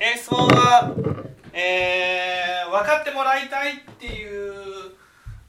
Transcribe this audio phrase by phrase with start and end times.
[0.00, 0.92] えー質問は、
[1.52, 4.52] えー分かってもらいたいっていう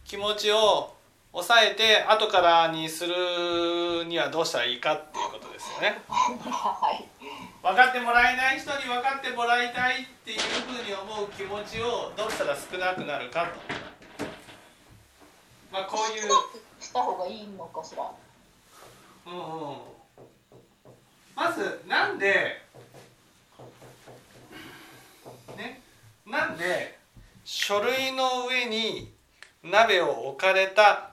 [0.03, 0.95] 気持ちを
[1.31, 6.01] 抑えて後からにするにはどうしたらいいかっていうことですよね。
[6.09, 7.07] はい
[7.61, 14.25] 分かってもらえない人に分かってもらいたいっていうふうに思う気持ちをどうしたら少なくなるかと。
[15.71, 16.29] まあこういう。
[16.81, 18.11] した方がいいのかしら
[19.27, 19.37] うんう
[19.73, 19.77] ん
[21.35, 22.59] まずなんで
[25.55, 25.79] ね
[26.31, 26.97] なんで
[27.43, 29.11] 書類の上に
[29.63, 31.11] 鍋を置かれた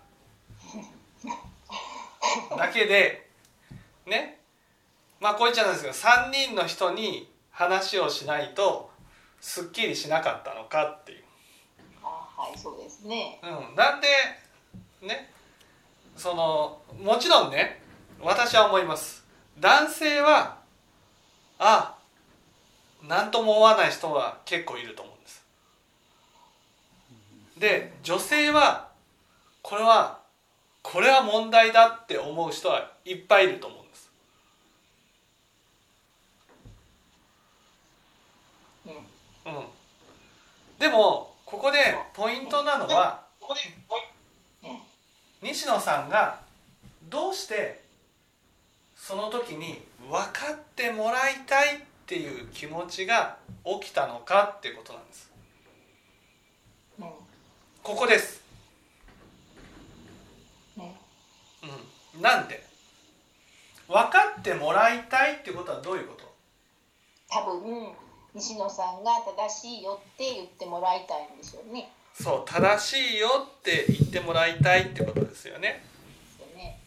[2.57, 3.29] だけで
[4.07, 4.39] ね。
[5.21, 8.91] まあこう言っちゃうんですけど3人の人に話をしないと
[9.41, 11.25] すっきりしなかったのかっていう。
[12.05, 12.07] あ
[12.41, 13.41] はいそうですね。
[13.43, 14.07] うん、なんで
[15.03, 15.33] ね。
[16.17, 17.83] そのもちろんね
[18.21, 19.25] 私は思います。
[19.59, 20.59] 男性は
[21.59, 21.98] あ
[23.07, 25.45] 何とも思わない人は結構いると思うんです。
[27.59, 28.89] で女性は
[29.63, 30.19] これは
[30.83, 34.11] これは問題だって思う人はいっぱいいると思うんです。
[38.87, 38.93] うん。
[38.93, 39.65] うん。
[40.79, 41.79] でもここで
[42.15, 43.23] ポイントなのは
[45.43, 46.41] 西野さんが
[47.09, 47.81] どうして
[48.97, 51.79] その時に分かってもらいたいっ
[52.09, 55.31] ていう気持ちが起きたのかっていうことなんです。
[56.99, 57.07] うん
[57.83, 58.43] ここです、
[60.77, 62.63] うんうん、なんで？
[63.87, 66.25] 分かってもらいたいってことはどういうこと？
[67.31, 67.93] 多分
[68.35, 69.13] 西野さんが
[69.49, 71.91] 正しいよって言ってもらいたいんでしょうね。
[72.15, 73.29] そう正しいよ
[73.61, 75.85] って言ってもらいたいってことですよね
[76.41, 76.81] ですよね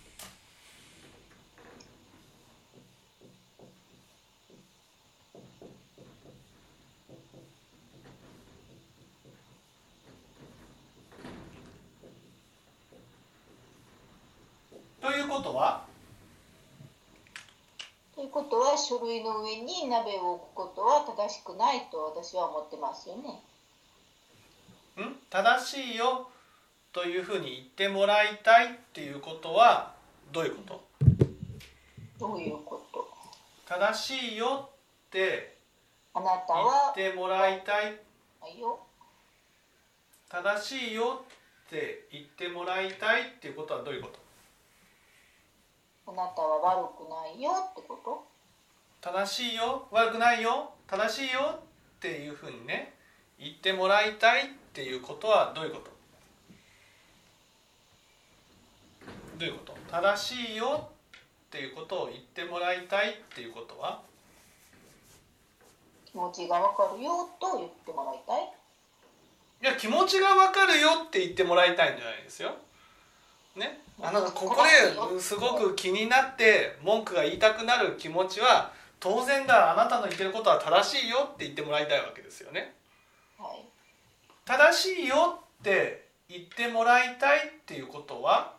[15.01, 15.85] ということは
[18.13, 23.39] ということは書類の上に鍋を置くことは正しくないと私は思ってますよね。
[25.01, 25.15] ん？
[25.29, 26.29] 正しいよ。
[26.91, 29.93] というふうに言ってもらいたいっていうことは
[30.33, 30.83] どういうこと？
[32.19, 33.07] どういうこと？
[33.65, 34.69] 正しいよ。
[35.07, 35.55] って
[36.13, 37.97] あなた言はってもらいたい。
[40.27, 41.23] 正しいよ。
[41.67, 44.09] って言ってもらいたいっていうことはどういうこ
[46.05, 46.11] と？
[46.11, 48.30] あなたは悪くないよってこと？
[49.01, 52.93] 正しいよ悪くないよ正しいよっていうふうにね
[53.39, 55.91] 言ってもらいたいっていうことはどういうこと？
[59.39, 59.75] どういうこと？
[59.89, 63.99] 正しいよっていうことを言ってもらいたいっていうことは？
[66.05, 68.43] 気持ちがわかるよと言ってもらいたい。
[69.63, 72.51] いや気持ちが分かるよって言ってもらいたいんじゃないですよ。
[73.55, 82.75] ね、あのここですごく気になって文句が言いたくなる気持ちは当然だあなたの言ってることは正しいよって言ってもらいたいわけですよね。
[83.37, 83.65] はい。
[84.45, 88.53] 正しいよって言ってもらいたいっていうことは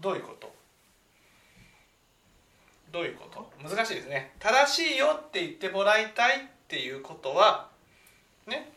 [0.00, 0.50] どういうこと？
[2.90, 3.52] どういうこと？
[3.62, 4.32] 難しいですね。
[4.38, 7.68] 正しいよって言ってもらいたいっていうことは
[8.46, 8.72] ね？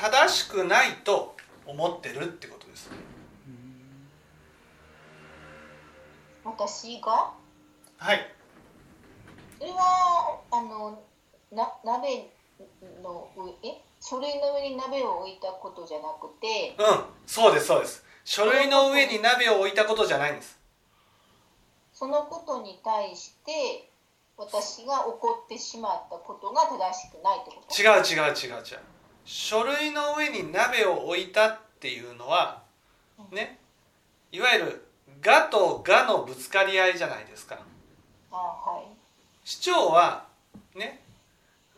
[0.00, 2.90] 正しくないと思ってるってことです。
[6.42, 7.34] 私が？
[7.98, 8.34] はい。
[9.58, 11.02] それはあの
[11.52, 12.30] な鍋
[13.02, 13.52] の上？
[13.68, 16.74] え書類の上に鍋を置いたことじゃなくて？
[16.78, 18.02] うんそうですそうです。
[18.24, 20.58] 書類の上に鍋を置いたことじゃないんです。
[21.92, 23.90] そのことに対して
[24.38, 27.82] 私が怒ってしまったことが正しくないってこと？
[27.82, 28.78] 違う違う違う違う
[29.32, 32.64] 書類の上に鍋を置いたっていうのは
[33.30, 33.60] ね
[34.32, 34.88] いわゆる
[35.22, 37.56] 「が」と「が」のぶつかり合いじゃないですか。
[38.32, 38.86] あはい。
[39.44, 40.26] 市長は
[40.74, 41.04] ね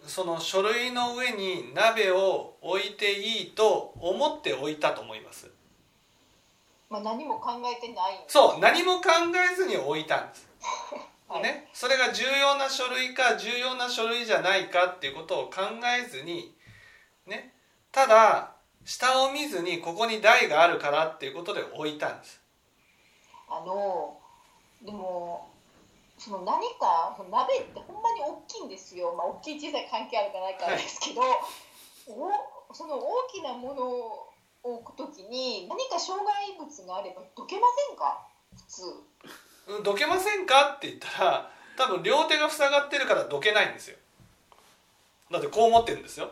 [0.06, 5.50] その書類の上に鍋を置いていいと思って置いたと思います。
[6.88, 8.16] まあ、何も考えてない。
[8.16, 9.10] んですそう何も考
[9.52, 10.48] えずに置いたんです。
[11.28, 15.60] は いね、それが重要な書類か重要な書類じゃないかっていうことを考
[15.98, 16.54] えずに、
[17.26, 17.54] ね、
[17.92, 18.52] ただ
[18.84, 22.40] 下を見ずにここに台があるからっていうことで置いたんです。
[23.48, 24.18] あの
[24.82, 25.48] でも
[26.18, 31.20] その何かその鍋ってほんまに大きいんですよ、まあ、大きい小さい関係あるかないかですけど、
[32.08, 34.32] おその大きなものを
[34.62, 38.26] 置くときに何か障害物があればどけませんか？
[38.56, 38.82] 普通。
[39.68, 43.96] うんどけませんかって言ったら多分両手が塞がってるからどけないんですよ。
[45.30, 46.30] だってこう持ってるんですよ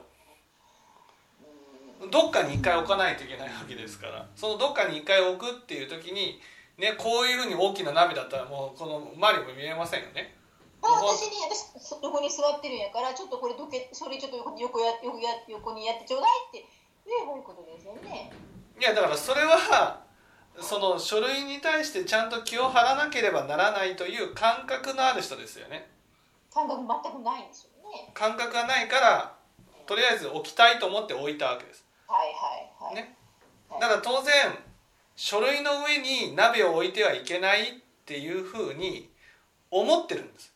[2.09, 4.27] どっかに一回置かないといけないわけですから。
[4.35, 6.41] そのどっかに一回置くっていう時に
[6.79, 10.35] ねこういうふうに大きな鍋だったらもうこの周りも見えませんよね。
[10.83, 16.65] あ私に私そ横に座ってるんやからちょっとこれどけそれちょっと横や横や横にやってちょうだいって
[17.05, 18.33] 言えばいいことですよね。
[18.81, 20.01] いやだからそれは
[20.59, 25.91] その書類に対してちゃんと気を張らなければならないという感覚のある人ですよね。
[26.53, 28.11] 感覚全くないんですよね。
[28.15, 29.35] 感覚がないから
[29.87, 33.17] とりあえず置きたいと思って置いたわけですはいはいはい、ね。
[33.81, 34.33] だから当然
[35.15, 37.65] 書類の上に鍋を置いてはいけないっ
[38.05, 39.09] ていうふうに
[39.71, 40.53] 思ってるんです。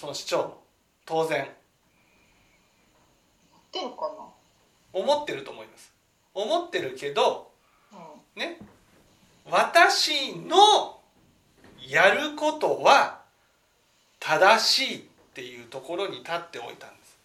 [0.00, 0.62] その市長も
[1.04, 1.46] 当然。
[3.70, 4.10] 出るか
[4.92, 5.92] 思ってると思います。
[6.32, 7.50] 思ってるけど
[7.92, 8.40] なうん。
[8.40, 8.58] ね。
[9.50, 11.00] 私の
[11.86, 13.20] やることは
[14.20, 15.02] 正しいっ
[15.34, 17.18] ていうところに立っておいたんです。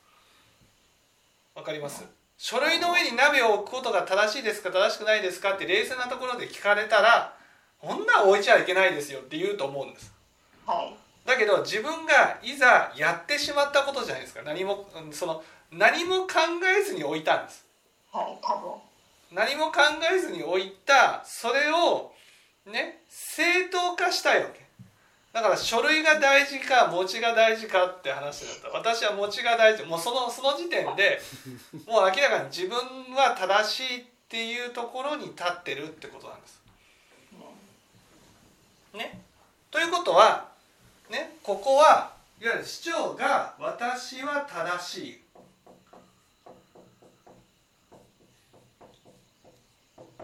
[1.56, 2.19] わかります？
[2.42, 7.34] 書類の上に鍋を置くことが正しいですか正しくないですかって冷静なところで聞かれたら
[7.80, 10.14] こんなん置いちゃいけないですよって言うと思うんです。
[10.66, 11.28] はい。
[11.28, 14.42] だけど自分がいざやってしまったことじゃないですか。
[14.44, 16.36] 何もうんその何も考
[16.80, 17.66] えずに置いたんです。
[18.10, 18.72] はい多分。
[19.36, 22.14] 何も考えずに置いたそれを
[22.66, 24.62] ね正当化したいわけ
[25.32, 28.78] だから書類が大事か餅が大事かって話だった。
[28.78, 29.84] 私は餅が大事。
[29.86, 31.22] もうそのその時点で
[31.86, 32.78] もう明らかに自分
[33.14, 36.60] は正しいっていうところに立ってるってことなんです。
[38.94, 39.22] ね、
[39.70, 40.50] ということは、
[41.10, 42.12] ね、ここは
[42.42, 45.24] いわゆる市長が「私は正しい」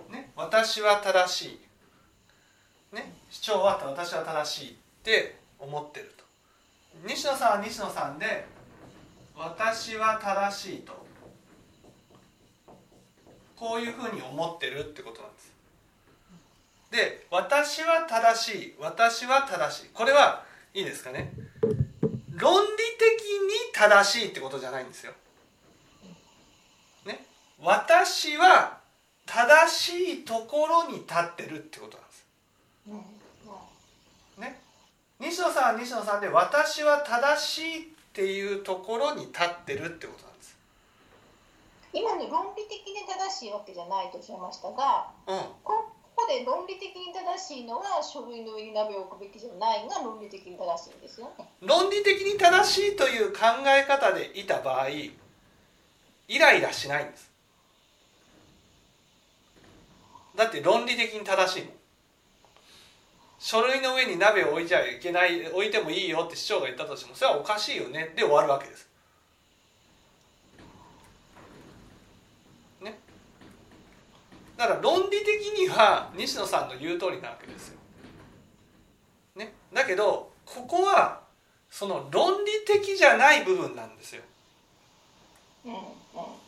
[0.10, 1.60] ね、私は正し
[2.92, 6.24] い、ね、市長は私は正しいって思ってると。
[7.08, 8.48] 西野さんは西野さんで
[9.38, 11.06] 私は正しいと。
[13.56, 15.54] こういうふうに思ってるってことなんです。
[16.92, 18.76] で私は正しい。
[18.80, 19.90] 私は正しい。
[19.94, 20.44] これは
[20.74, 21.32] いいですかね。
[22.32, 25.14] 論理的に正しいってことじゃないんですよ。
[27.06, 27.24] ね。
[27.62, 28.80] 私は
[29.28, 29.90] 正し
[30.22, 32.26] いところに立ってるってことなんです
[32.88, 33.02] うんうん
[34.42, 34.66] ね
[35.20, 40.58] 西野さんは西野さんで私は正しいっていうところに立ってるってことなんです。
[41.94, 51.46] 今ね論理的に正しいわけじゃないとおっしゃいましたがうんこここで論理的に正しいのは書類の上に鍋を置くべきじゃないが論理的に正しいんですよね。
[51.62, 55.12] 論理的に正しいという考え方でいた場合イ
[56.40, 57.32] ライラしないんです。
[60.36, 61.74] だって論理的に正しいもん
[63.46, 68.90] 書類の上に鍋を置いちゃいけない置いてもいいよって市長が言ったとしてもそれはおかしいよねで終わるわけです。
[72.82, 72.98] ね。
[74.58, 77.78] だから論理的には西野さんの言う通りなわけですよ。
[79.36, 79.54] ね。
[79.72, 81.22] だけどここは
[81.70, 84.24] その論理的じゃない部分なんですよ。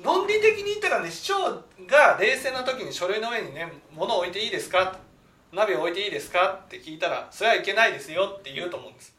[0.03, 5.05] 論理的に言ったらね市長が冷静な時に書類の上にね物を置いていいですか
[5.51, 6.61] 鍋を置いていいですか？
[6.65, 9.15] って聞いたらそれはいけないですよって言うと思うんです。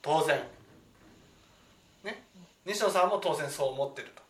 [0.00, 0.40] 当然。
[2.04, 2.22] ね？
[2.64, 4.22] 西野さんも当然そう思ってると。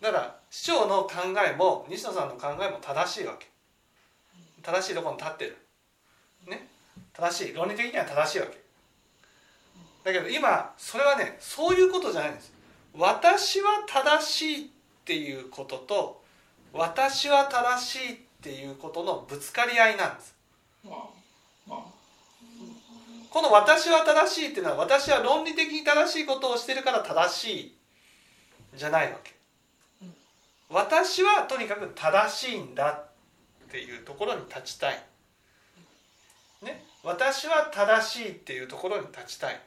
[0.00, 1.12] だから市長の考
[1.46, 3.46] えも西野さんの考えも正しいわけ。
[4.62, 5.56] 正しいところに立ってる。
[6.48, 6.68] ね？
[7.12, 7.54] 正しい。
[7.54, 8.60] 論理的には正しいわけ。
[10.04, 12.52] だけど今それはねそういうことじゃないんです。
[12.94, 14.68] 私は正しいっ
[15.04, 16.22] ていうことと
[16.72, 20.34] 私は正しいっていうことのぶつかり合いなんです。
[23.30, 27.74] この私は正しいっていうのは私は論理的に正しいことをしてるから正しい
[28.74, 29.32] じゃないわけ。
[30.68, 35.02] 私はとにかく正しいんだっていうところに立ちたい。
[36.62, 36.84] ね。
[37.02, 39.60] 私は正しいっていうところに立ちたい。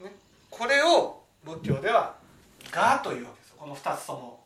[0.00, 0.12] ね。
[0.50, 2.14] これを仏教では
[2.70, 3.54] 「が」というわけです。
[3.56, 4.44] この2つとも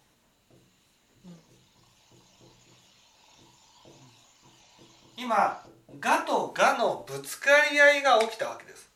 [5.22, 5.64] 今
[6.00, 8.90] 「が」と「が」のぶつかり合いが起きたわけです。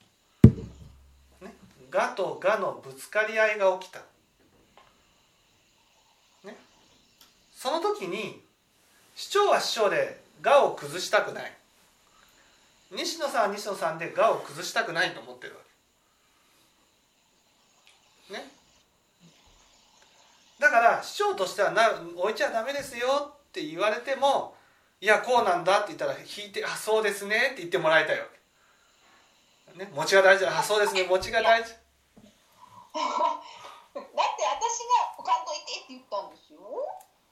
[1.40, 1.54] ね、
[1.88, 4.00] がとがのぶつかり合いが起きた。
[6.42, 6.56] ね、
[7.54, 8.45] その時に
[9.14, 11.56] 市長は市長でがを崩したくない
[12.90, 15.61] 西野さんは西野さんでがを崩したくないと思ってるわ
[18.28, 18.35] け。
[18.35, 18.50] ね、
[20.59, 24.55] だから市長としてはな置いちゃダメですよって言われても
[25.00, 28.26] いやこうなんだって言ったら引いて「あそうですね」って言ってもらいたいわ
[29.75, 29.79] け。
[29.85, 30.59] ね、餅が大事だ。
[30.59, 31.71] あそうですね餅が大事。
[31.75, 31.75] だっ
[33.95, 36.61] て私が置かんといてって言ったんですよ。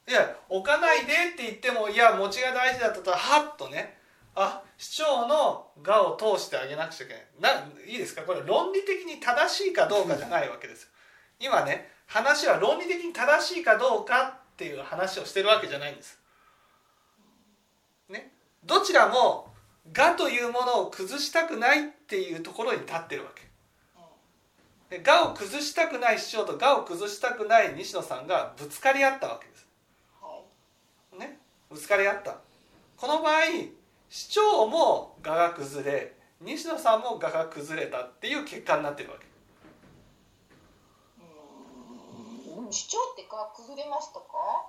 [0.07, 3.97] いや置かないでって言ってもいや餅が大事だったらはっとね
[4.35, 7.55] あ市長の我を通してあげなくちゃいけない。
[7.55, 8.21] ないいですか？
[8.23, 10.89] これ論理的に正しいかどうかじゃないわけですよ。
[11.39, 14.21] 今ね話は論理的に正しいかどうか
[14.53, 16.13] っていう話をしてるわけじゃないんです。
[16.13, 16.24] ね
[18.65, 19.53] どちらも
[19.95, 23.45] 我というものを崩したくないっていうところに立ってるわけ。
[24.89, 29.67] で我を崩したくない市長と我を崩したくない西野さんがぶつかり合ったわけです。
[31.19, 32.37] ねぶつかり合った。
[32.97, 33.41] この場合
[34.09, 39.25] 市長も我が崩れ西野さんも我が崩れたっていう結果になってるわけ。
[42.57, 42.71] うん。
[42.71, 44.23] 主張ってか崩れましたか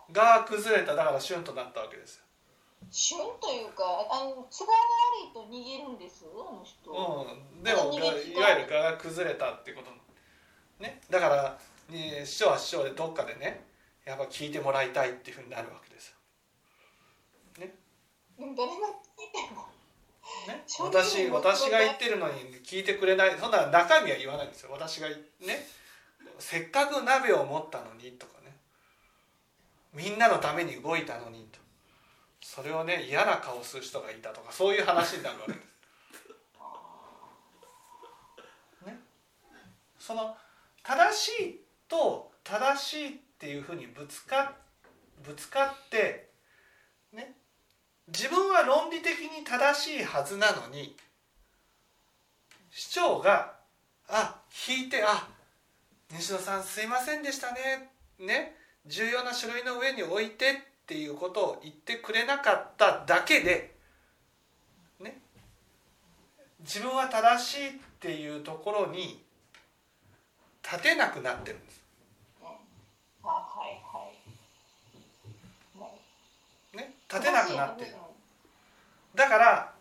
[0.08, 2.26] 我が崩れただからシュンとなったわけですよ
[2.90, 4.78] 旬というかあの都合が
[5.14, 6.24] 悪いと逃げるんです？
[6.24, 8.14] あの人、うん、でもがいわ
[8.58, 9.90] ゆる我が崩れたってこと
[10.82, 11.00] ね。
[11.10, 11.58] だから、
[11.90, 13.64] ね、市長は市長でどっかでね
[14.04, 16.16] やっぱ聞いてもらいたいっていうふうになるわけですよ、
[17.58, 17.74] で
[18.38, 18.74] も誰が
[19.16, 19.66] 聞いても
[20.46, 23.36] ね、私私が言ってるのに聞いてくれない。
[23.38, 24.70] そんな中身は言わないんですよ。
[24.72, 25.14] 私がね
[26.38, 28.54] せっかく鍋を持ったのにとかね。
[29.94, 31.58] みんなのために動いたのにと
[32.40, 35.66] それをね嫌な顔する人がいたとかそういう話になるわけです。
[38.86, 39.00] ね、
[39.98, 40.36] その
[40.82, 44.54] 正しいと正しいっていうふうにぶつか
[45.24, 46.30] ぶつかって
[47.12, 47.34] ね。
[48.08, 50.96] 自分は論理的に正しいはずなのに
[52.70, 53.56] 市長が
[54.06, 55.28] 「あ引いてあ
[56.12, 58.56] 西野さんすいませんでしたね」ね。
[58.86, 63.74] 重要な書類の上に置いてっていうことを言ってくれなかっただけで、
[65.00, 65.18] ね、
[66.60, 69.20] 自分は正しいっていうところに
[70.62, 71.82] 立てなくなってるんです。
[76.76, 77.90] ね、立てなくなってる。
[79.16, 79.72] だから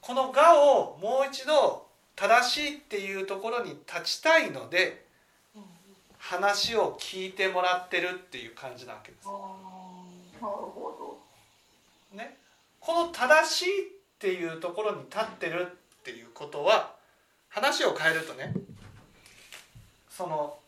[0.00, 5.04] この我をもう一度正しいっていうところに立ちたいので
[6.16, 9.28] 話を聞いてもらってるっていう感じなわけです。
[12.12, 12.36] ね、
[12.80, 15.66] この正しいっていうところに立ってる
[16.00, 16.94] っていうことは
[17.48, 18.52] 話を変えるとね
[20.08, 20.58] その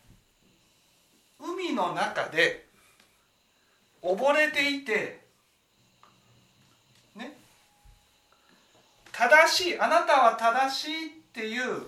[1.39, 2.65] 海の中で
[4.01, 5.21] 溺れていて
[7.15, 7.37] ね
[9.11, 11.83] 正しいあなたは正しいっていう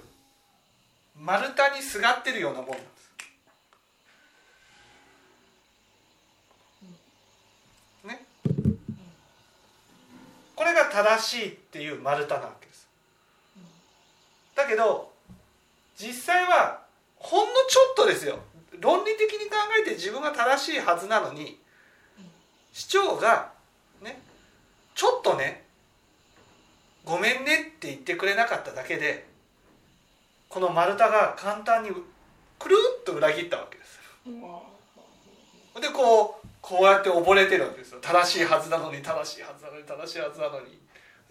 [1.17, 2.99] 丸太にすがってるようなもんなんです。
[8.07, 8.25] ね
[10.59, 12.85] これが正しいっていう丸太なわけです。
[14.53, 15.09] だけど
[15.97, 16.81] 実際は
[17.15, 18.39] ほんのちょっとですよ
[18.81, 21.57] 論理的に考えて自分が正しいはずなのに
[22.73, 23.53] 市長が
[24.03, 24.19] ね
[24.95, 25.63] ちょっとね
[27.05, 29.27] ごめんねって言ってくれなかっただけで
[30.49, 31.91] この丸太が簡単に
[32.59, 33.97] くるっと裏切ったわけです。
[35.79, 37.99] でこうこうやって溺れてるわけですよ。
[38.01, 40.79] 正しいはずなのに正しいはずなのに正しいはずなのに。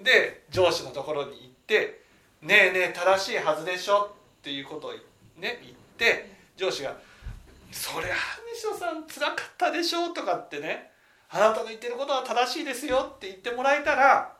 [0.00, 2.02] で上司のところに行って
[2.40, 6.96] 「ねえねえ正しいはずでしょ」っていうことをね言って上司が
[7.72, 8.14] 「そりゃ
[8.54, 10.92] 西野さんつらかったでしょ」とかってね
[11.30, 14.36] 「あなたの言ってることは正しいですよ」って言ってもらえたら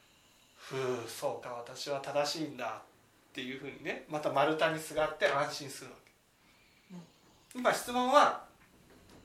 [0.56, 2.80] 「ふうそうか私は正しいんだ」
[3.32, 6.02] っていうふうにねまた丸太にすがって安心するわけ。
[7.54, 8.44] 今質問は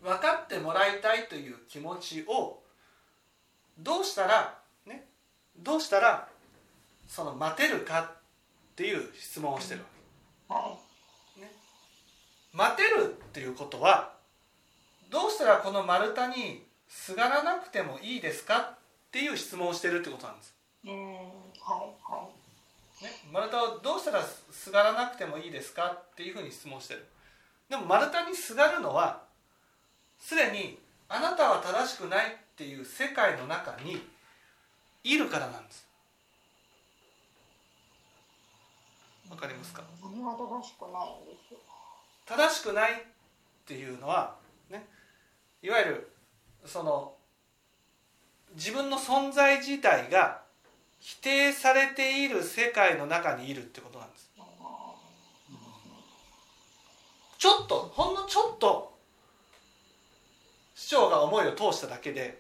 [0.02, 2.60] 分かってもらいたいという気持ちを
[3.80, 5.08] どうしたらね
[5.58, 6.28] どうしたら
[7.08, 9.82] その待てるかっていう質問をしてる
[10.50, 10.78] わは
[11.36, 11.42] け
[12.54, 14.14] 待てるっていうことは
[15.10, 18.78] どうしたらこの丸太にすがらなくてもいいですかっ
[19.12, 21.16] ていう質問をしてるってことなんです、いうん。
[21.16, 21.22] はい
[22.12, 22.30] は
[23.02, 27.06] ね、丸太をどうしたらすがらなくてもいいですかっていうふうに質問してる。
[27.70, 29.27] でも丸太にすがるのは
[30.20, 34.02] すでにあなたは正しくないっていう世界の中に
[35.04, 35.88] いるからなんです。
[39.30, 39.84] わかりますか？
[40.02, 40.10] 正
[40.64, 41.60] しくないんですよ。
[42.26, 42.96] 正しくないっ
[43.66, 44.36] ていうのは
[44.70, 44.88] ね
[45.62, 46.12] いわゆる
[46.66, 47.14] その
[48.56, 50.42] 自分の存在自体が
[51.00, 54.32] 否定されている世界の中にいるってことなんです。
[57.38, 58.97] ちょっとほんのちょっと
[60.78, 62.40] 市長が思いを通しただけで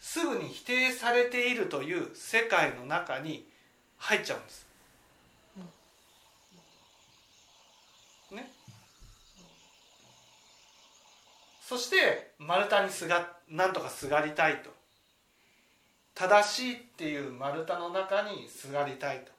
[0.00, 3.44] すぐに否定されているという世界の中に
[3.98, 4.66] 入っちゃうんです。
[8.30, 8.52] ね。
[11.60, 14.70] そして丸太にすがなんとかすがりたいと
[16.14, 19.32] 正しいっていう丸太の中にすがりたいと、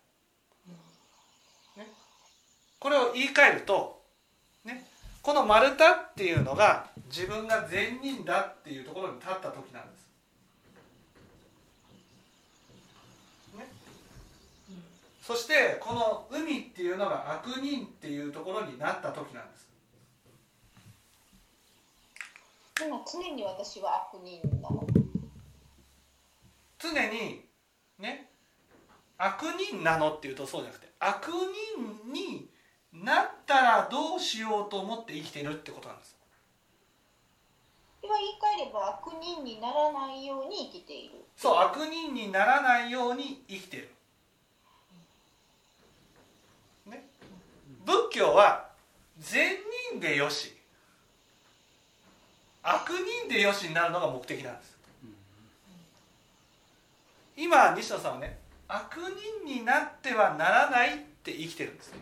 [1.79, 1.88] ね、
[2.79, 4.01] これを言い換えると、
[4.65, 4.86] ね、
[5.22, 10.07] この丸太っていうのが自分が善人だっていうところに立った時なんです。
[13.57, 13.67] ね、
[15.21, 19.67] そしてこの海っていうのが悪人っていうところになった時なんです。
[22.79, 24.85] 今常に私は悪人なの。
[26.79, 27.43] 常に
[27.97, 28.29] ね
[29.17, 31.27] 悪人なのっていうとそうじゃなくて悪
[32.05, 32.47] 人に
[32.93, 36.16] なったらどうしようと思って生きているってことなんです。
[38.07, 41.15] 今言い換えれば悪人にならないように生きている。
[41.35, 43.89] そう悪人にならないように生きてる。
[46.85, 47.03] ね、
[47.85, 48.69] 仏教は
[49.19, 49.57] 善
[49.91, 50.55] 人でよし
[52.63, 54.77] 悪人でよしになるのが目的なんです。
[57.35, 58.99] 今西野さんはね悪
[59.45, 61.93] 人になってはならないって生きてるんです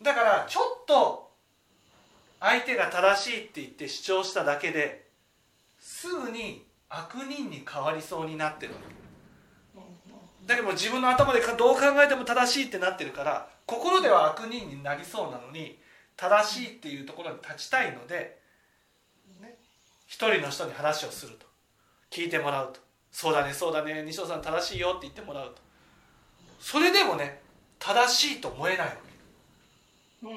[0.00, 1.25] だからちょっと
[2.40, 5.06] 相手が正しいって言って主張しただけで
[5.78, 8.96] すぐに悪人に変わりそうになってるわけ
[10.46, 15.78] だけど自分の頭でどう考えても正しいってなってるから心では悪人になりそうなのに
[16.16, 18.38] 正しいっていうところに立ちたいので、
[19.42, 19.56] ね、
[20.06, 21.46] 一人の人に話をすると。
[22.10, 22.80] 聞いてもらうと。
[23.10, 25.60] そうだねそうだね西尾さん正しいよって言ってもらうと。
[26.60, 27.40] それでもね
[27.78, 28.92] 正しいと思えないわ
[30.22, 30.28] け、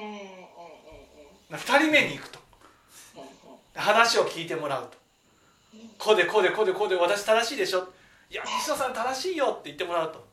[1.56, 2.40] 2人目に行くと。
[3.74, 4.98] 話を聞いてもらうと。
[5.98, 7.88] こうでこうでこうでこうで私正しいでしょ。
[8.30, 10.24] いや西野さん正しいよって言ってもらうと。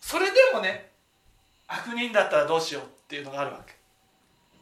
[0.00, 0.90] それでもね
[1.66, 3.74] 悪人だったらどうしようっていうのがあるわけ。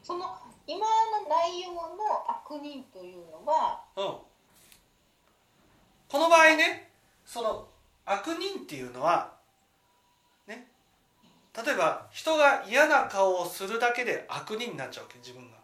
[0.03, 0.25] その
[0.67, 0.85] 今の
[1.27, 1.81] 内容の
[2.27, 4.25] 悪人というのは、うん、こ
[6.13, 6.91] の場合ね
[7.25, 7.67] その
[8.05, 9.38] 悪人っていうのはね
[11.55, 15.57] 例えば人が嫌な顔をするだけで悪人になっちゃうわけ自分が。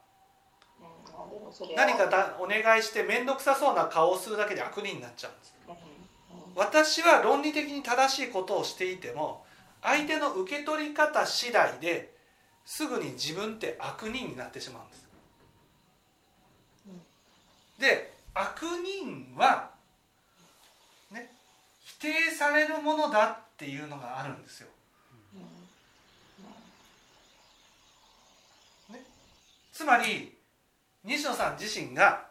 [1.76, 5.56] 何かだお願いして面倒くさそうな顔をするだけで悪人になっちゃうんです。
[6.56, 9.46] 私は論理的に正しいことをしていても
[9.82, 12.14] 相手の受け取り方次第で
[12.66, 15.06] すぐに自分って悪人になってしまうんです。
[17.80, 19.70] で悪人は
[21.12, 21.32] ね
[21.82, 24.68] 否定されるものだっていうのがあるんですよ。
[29.76, 30.34] つまり
[31.04, 32.28] 西野さん自身が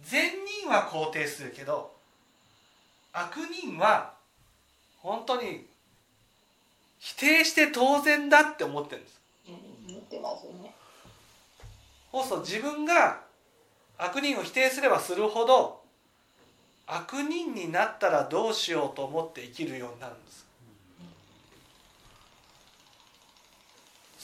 [0.00, 0.30] 善
[0.62, 1.92] 人は肯定するけど
[3.12, 4.12] 悪人は
[5.02, 5.66] 本当に
[7.00, 9.20] 否定して当然だって思ってるんです。
[9.88, 10.72] 思ってますね。
[12.12, 13.20] そうそう自分が
[13.98, 15.82] 悪人を否定すればするほど
[16.86, 20.43] 悪人になったらどうしようと思って生きるようになるんです。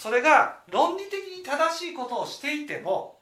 [0.01, 3.19] それが論理的に正しいことをしていても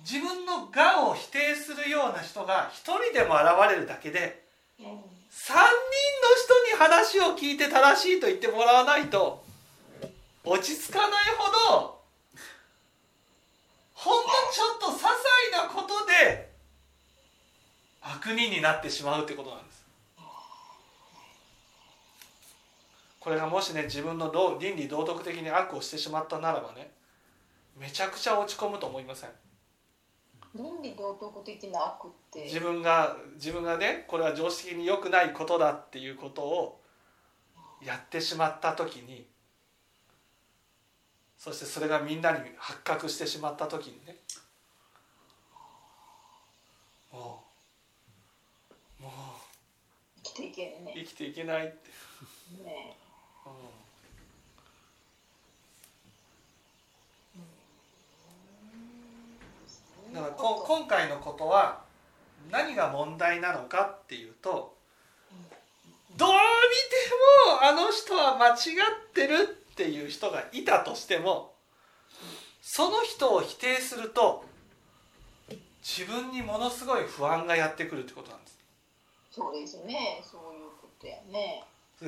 [0.00, 4.42] 自分の我を否定するような人が一人でも現れるだけで
[4.80, 9.44] 3人の人に話を聞いて正しいと言ってもらわないと
[10.42, 11.98] 落ち着かないほど
[13.92, 15.08] ほんのちょっと些細
[15.52, 16.50] なことで
[18.00, 19.79] 悪人になってしまうってことなんです。
[23.20, 26.90] これがもしね自分の倫理道徳的に悪をしてしまったならばね
[27.78, 29.30] めちゃくちゃ落ち込むと思いません？
[30.54, 32.44] 倫理道徳的な悪って。
[32.44, 36.80] 自分が自分がねこれは常識的に良くないことだっていうことを
[37.84, 39.26] やってしまった時に
[41.38, 44.16] そしてそれがみんなに発覚してしまった時にね
[47.12, 47.44] も
[49.00, 49.12] うもう
[50.22, 50.92] 生きていけね。
[50.94, 51.76] 生きていけないって、
[52.62, 52.96] ね
[53.46, 53.52] うん、
[60.12, 61.82] だからこ今回のことは
[62.50, 64.74] 何が問題なのかっていうと
[66.16, 66.36] どう見て
[67.54, 68.56] もあの人は間違っ
[69.12, 71.52] てるっていう人がいたとしても
[72.60, 74.44] その人を否定すると
[75.82, 78.58] 自分にものすごい不安がやってくるってことなんです。
[79.30, 80.22] そうですね。
[80.22, 81.64] そういうことやね。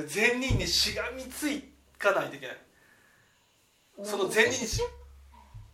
[0.07, 1.65] 善人にしがみつい
[1.99, 2.57] かないといけない。
[4.05, 4.83] その善人にし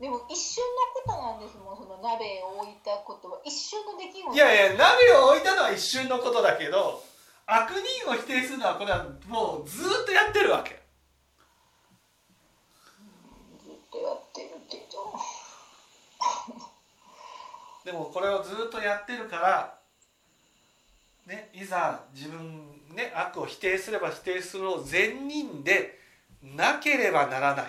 [0.00, 3.40] でも一瞬のことなんですもんその鍋を置いたことは。
[3.44, 4.34] 一瞬の出来事。
[4.34, 7.02] いやいや鍋を置いたのは一瞬のことだけど
[7.46, 10.80] 悪人を否定するのはこれはもうずっとやってるわけ。
[13.64, 15.12] ずっとやってるけど。
[17.84, 19.78] でもこれをずっとやってるから
[21.26, 25.98] ねいざ自分ね悪を否定すれば否定するを善人で
[26.42, 27.68] なければならないっ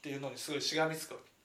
[0.00, 1.35] ていうのにすごいしがみつくわけ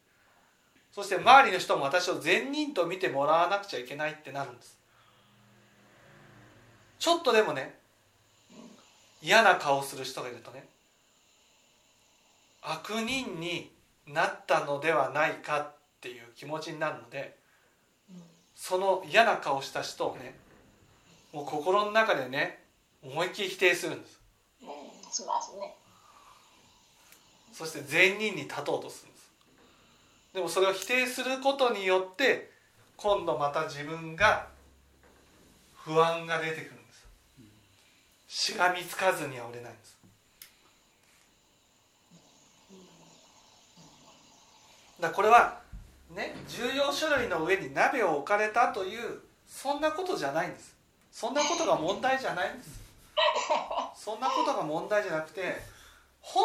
[0.92, 4.78] そして周りの人も私を善人と見てもらわなくちゃいけないってなるんです。
[7.00, 7.80] ちょっとでもね
[9.22, 10.66] 嫌な顔する人がいるとね
[12.62, 13.72] 悪人に
[14.08, 17.36] なったのではないかっていう気持ちになるので
[18.56, 20.36] その嫌な顔した人をね
[21.34, 22.60] もう心の中でね
[23.04, 24.20] 思いっきり否定するんです。
[24.62, 25.76] うんしますね。
[27.52, 29.11] そして善人に立とうとする。
[29.11, 29.11] ん
[30.34, 32.52] でもそれを否定することによって
[32.96, 34.48] 今度また自分が
[35.76, 36.72] 不安が出てくるんで
[38.28, 39.98] すしがみつかずにはおれないんです
[45.02, 45.60] だこれは
[46.16, 50.74] ね重要書類の上に鍋を置かれたというそんなことじゃないんです。
[51.12, 52.80] そんなことが問題じゃないんです。
[53.96, 55.58] そんなことが問題じゃなくて
[56.22, 56.44] ほん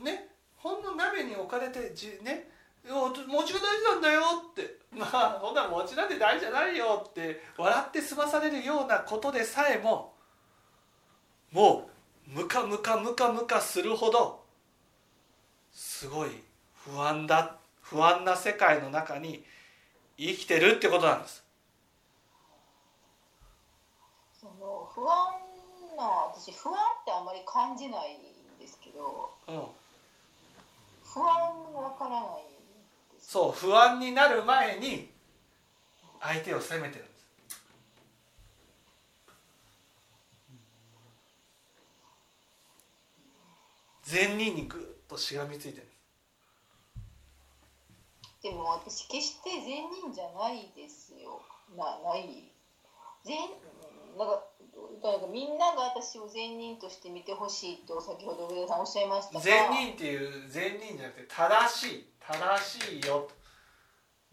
[0.00, 2.48] のねほんの鍋に置かれてじね
[2.86, 4.20] 餅が大事なんだよ
[4.50, 4.84] って。
[4.92, 10.14] まあほんなら餅なんて大事じゃないよって笑って済まされるようなことでさえも
[11.50, 11.90] も
[12.28, 14.44] うムカムカムカムカするほど
[15.72, 16.44] すごい
[16.76, 19.44] 不安だ不安な世界の中に
[20.16, 21.44] 生きてるってことなんです。
[24.40, 25.34] その不安
[25.96, 29.62] な私不安ってあんまり感じないんですけどうん、
[31.02, 32.53] 不安わからない
[33.34, 35.10] そう不安になる前に
[36.20, 37.26] 相手を責めてるんです。
[44.04, 45.86] 善人にぐっとしがみついてる。
[48.40, 51.42] でも私決して善人じゃないですよ
[51.76, 52.52] なない
[53.24, 53.36] 善
[54.16, 54.44] なんか
[55.02, 63.34] なんかみんなが私を善人として見てほしいと先ほど上田さんおっしゃいましたが善人っていう善人じゃなくて正しい正しいよと。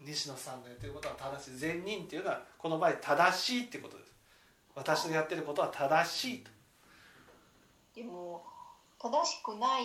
[0.00, 4.12] 西野さんがやってることは正しい善人っていうのはこの場合正しいってことです。
[4.74, 6.50] 私のやってることは正しいと。
[7.94, 8.42] でも
[8.98, 9.84] 正しくない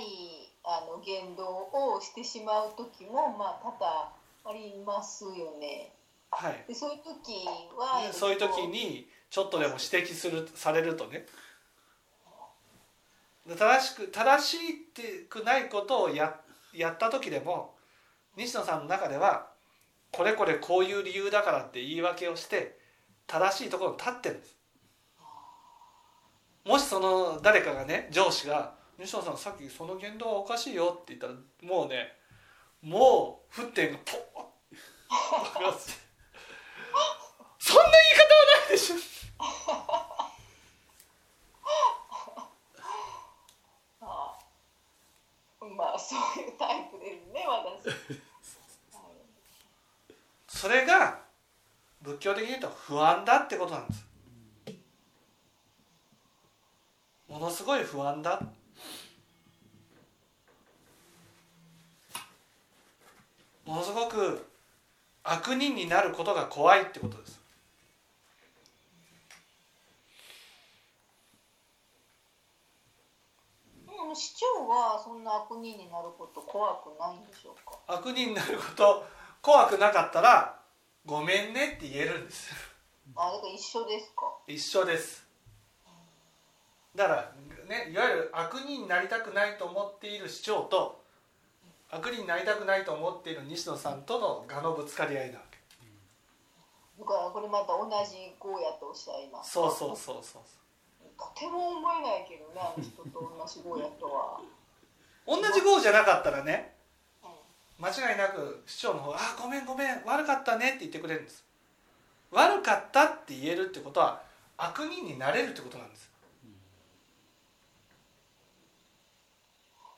[0.64, 4.14] あの言動をしてしまう時もまあ多々
[4.46, 5.92] ありますよね。
[6.32, 6.66] はい。
[6.68, 7.46] でそういう時
[7.78, 11.26] は、でそういう時にちょっとでも指摘するされるとね。
[13.48, 16.40] 正しく正しいってくないことをや
[16.74, 17.77] やった時でも
[18.38, 19.48] 西野さんの中では
[20.12, 22.78] これこれこういう理由だからって言い訳をして
[23.26, 24.56] 正しいところに立ってるんです。
[26.64, 32.14] もしその誰かがね上司が「西野さんさっきその言動はおかしいよ」って言ったらもうね
[32.82, 34.18] もう沸点がポッ
[37.60, 38.96] そんな言い方はないでしょ。
[44.02, 48.27] あまあそういうタイプですね私。
[50.58, 51.20] はいそれが
[52.02, 54.06] 仏教的に言うと不安だってことなんです。
[57.30, 58.42] ものすごい不安だ。
[63.66, 64.48] ものすごく
[65.24, 67.38] 悪人になることが怖いってことです。
[74.16, 77.78] 市長はそんな悪人になること怖くないんでしょうか？
[77.88, 79.06] 悪人になること
[79.48, 80.60] 怖くなかったら
[81.06, 82.52] ごめんねって言えるんです
[83.16, 84.28] あだから一緒ですか？
[84.46, 85.26] 一緒です
[86.94, 87.32] だから
[87.70, 91.02] ねいわゆる悪人になりたくないと思っている市長と
[91.90, 95.58] 悪人になりたくないと思っている西野さんとの我のぶつかり合いなわけ
[97.00, 99.52] だからこれまた同じゴーヤとおっしゃいます。
[99.52, 100.42] そうそうそうそう
[101.18, 104.42] とても思えないけどね、あの人と同じゴーヤとは。
[105.26, 106.77] 同じ号じゃなかったらねうん
[107.80, 111.46] 間違いなく市長の方が「あごめんごめん悪かったね」って言ってくれるんです。
[112.32, 114.22] 悪かったって言えるってことは
[114.58, 116.12] 悪人になれるってことなんです。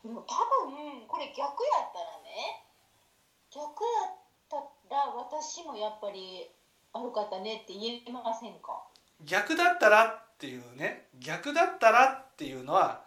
[0.04, 1.48] 多分これ逆や
[1.88, 2.64] ったらね
[3.50, 4.14] 逆やっ
[4.50, 6.50] たら私もやっぱり
[6.94, 8.84] 悪かったねって言えませんか？
[9.22, 13.04] 逆だったらっていうね逆だったらっていうのは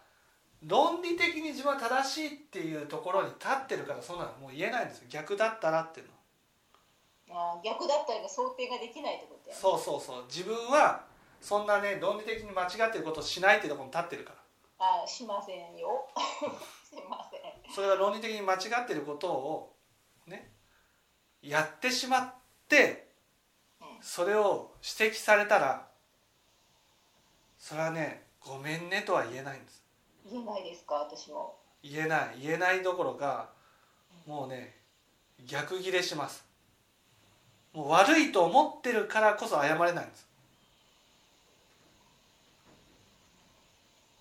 [0.66, 5.06] 論理的に自分は正しいっていうところに立ってるからそんなのもう言えないんですよ。
[5.08, 6.12] 逆だったらっていうの。
[7.34, 9.56] あー逆だったりが想定ができないってことや。
[9.56, 10.24] ねそうそうそう。
[10.26, 11.04] 自分は
[11.40, 14.36] そんなね論理的に間違ってることをしないっていうところに立ってるから。
[14.78, 16.08] あーしませんよ。
[16.88, 17.42] すいません。
[17.74, 19.74] それが論理的に間違ってることを
[20.26, 20.52] ね
[21.40, 22.34] やってしまっ
[22.68, 23.12] て
[24.00, 25.88] それを指摘されたら
[27.58, 29.82] それはねごめんねとは言えないんです
[30.30, 31.56] 言えないですか私も。
[31.82, 33.50] 言えない言えないどころか
[34.26, 34.76] もうね
[35.46, 36.44] 逆ギレします。
[37.72, 40.26] もう悪いと思ってるからこそ謝れないんです。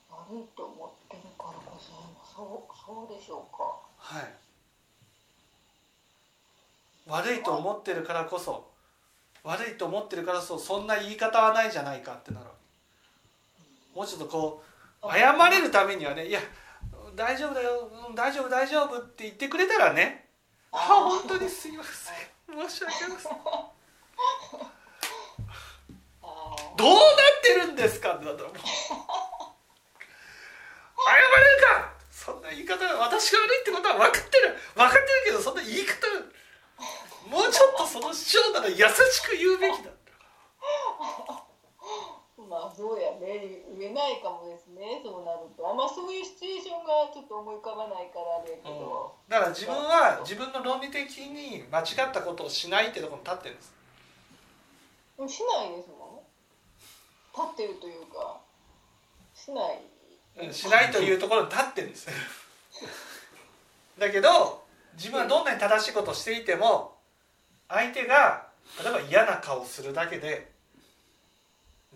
[0.10, 3.64] 悪いと思ってるからこそそうそうでしょうか。
[3.98, 4.34] はい。
[7.08, 8.70] 悪いと思ってるからこそ
[9.44, 12.46] 悪いと思ってるからこそそんな言い方はないじゃないかってなる
[13.94, 14.71] もうちょっとこう
[15.04, 16.40] 謝れるためにはね「いや
[17.16, 20.30] 大丈夫だようん大丈夫大丈夫」って言ってくれたらね
[20.72, 22.68] 「あ本当にすいません。
[22.70, 23.32] 申し訳ありません。
[26.78, 27.06] どうなっ
[27.44, 28.56] てるんですか?」ってなったらも。
[28.56, 28.64] う「謝
[31.16, 31.92] れるか！
[32.12, 36.08] そんな言い方私が悪いってことは分かってる分かってるけどそんな言い方
[37.28, 38.84] もうちょっとその師匠なら優し
[39.28, 39.90] く言うべきだ」
[42.52, 43.64] まあそうやね。
[43.80, 45.00] 言えないかもですね。
[45.00, 45.64] そうなると。
[45.64, 53.72] あんまそういうシチュエーションがちょっと思い浮かばないからあけど、だから自分は自分の論理的に間違ったことをしないってところに立ってるんです。
[55.32, 56.28] しないですもん。
[57.32, 58.42] 立ってるというか。
[59.34, 59.80] しない。
[60.44, 62.08] うんしないというところに立ってるんです。
[63.98, 64.64] だけど
[64.96, 66.98] 自分はどんなに正しいことをしていても
[67.70, 68.48] 相手が
[68.84, 70.52] 例えば嫌な顔をするだけで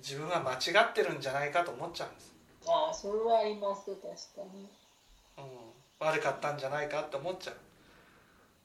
[0.07, 2.35] 自分は間違ってるんじゃないかと思っちゃうんです、
[2.67, 4.69] ああそれはあります確かに。
[5.37, 5.45] うん、
[5.99, 7.55] 悪かったんじゃないかって思っちゃう。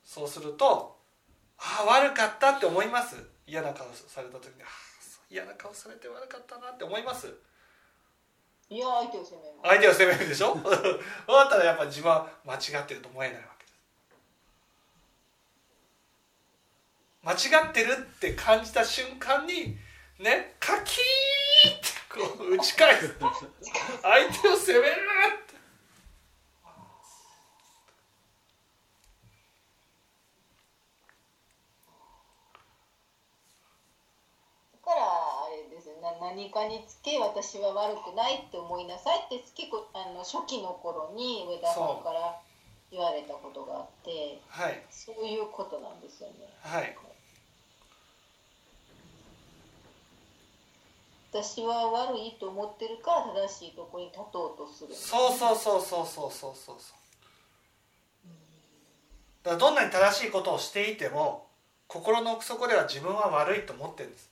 [0.04, 0.96] そうすると
[1.56, 3.16] ああ悪かったって思います。
[3.46, 4.68] 嫌な顔された時にああ
[5.30, 7.32] 嫌な顔されて悪かったなって思います。
[8.68, 9.68] いや相手を責めます。
[9.70, 10.54] 相手を責めるでしょ？
[10.60, 10.60] だ
[11.46, 13.72] ったらやっぱ自分は間違ってると思えないわけで
[17.38, 17.50] す。
[17.50, 19.76] 間違ってるって感じた瞬間に
[20.20, 23.14] ねカキーってこう打ち返す。
[23.18, 25.54] 相手を責めるって。
[34.72, 42.40] だからあれですよな何かにつけ私は悪くないって思いなさいって結構あの初期の頃に上田さんから
[42.90, 44.82] 言われたことがあってはい。
[44.90, 46.34] そういうことなんですよね。
[46.62, 46.96] はい
[51.32, 54.92] 私は悪いと思ってるから正しいとこに立とうとする。
[54.92, 56.54] そうそうそうそうそうそう。
[56.56, 56.76] そう
[59.44, 61.46] だどんなに正しいことをしていても
[61.86, 64.28] 心の奥底では自分は悪いと思ってるんです。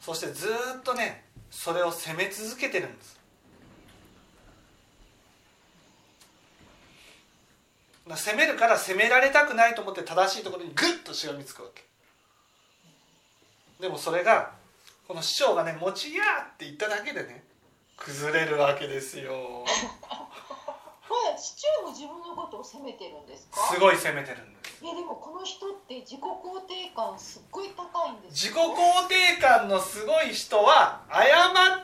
[0.00, 3.18] そしてずっとねそれを責め続けてるんです。
[8.16, 11.89] 責めるから責められたくないと思って正しいところにグッとしがみつくわけ。
[13.80, 14.52] でもそれが
[15.08, 16.22] この師匠がね「持ちや!」
[16.54, 17.44] って言っただけでね
[17.96, 19.64] 崩れるわけですよ。
[21.08, 23.60] まだシチューも自分のことを責めてるんですか？
[23.74, 24.84] すごい責めてるんです。
[24.84, 31.24] いやでもこの人って自己肯定感すっごい高いんです自己肯定感のすごい人は謝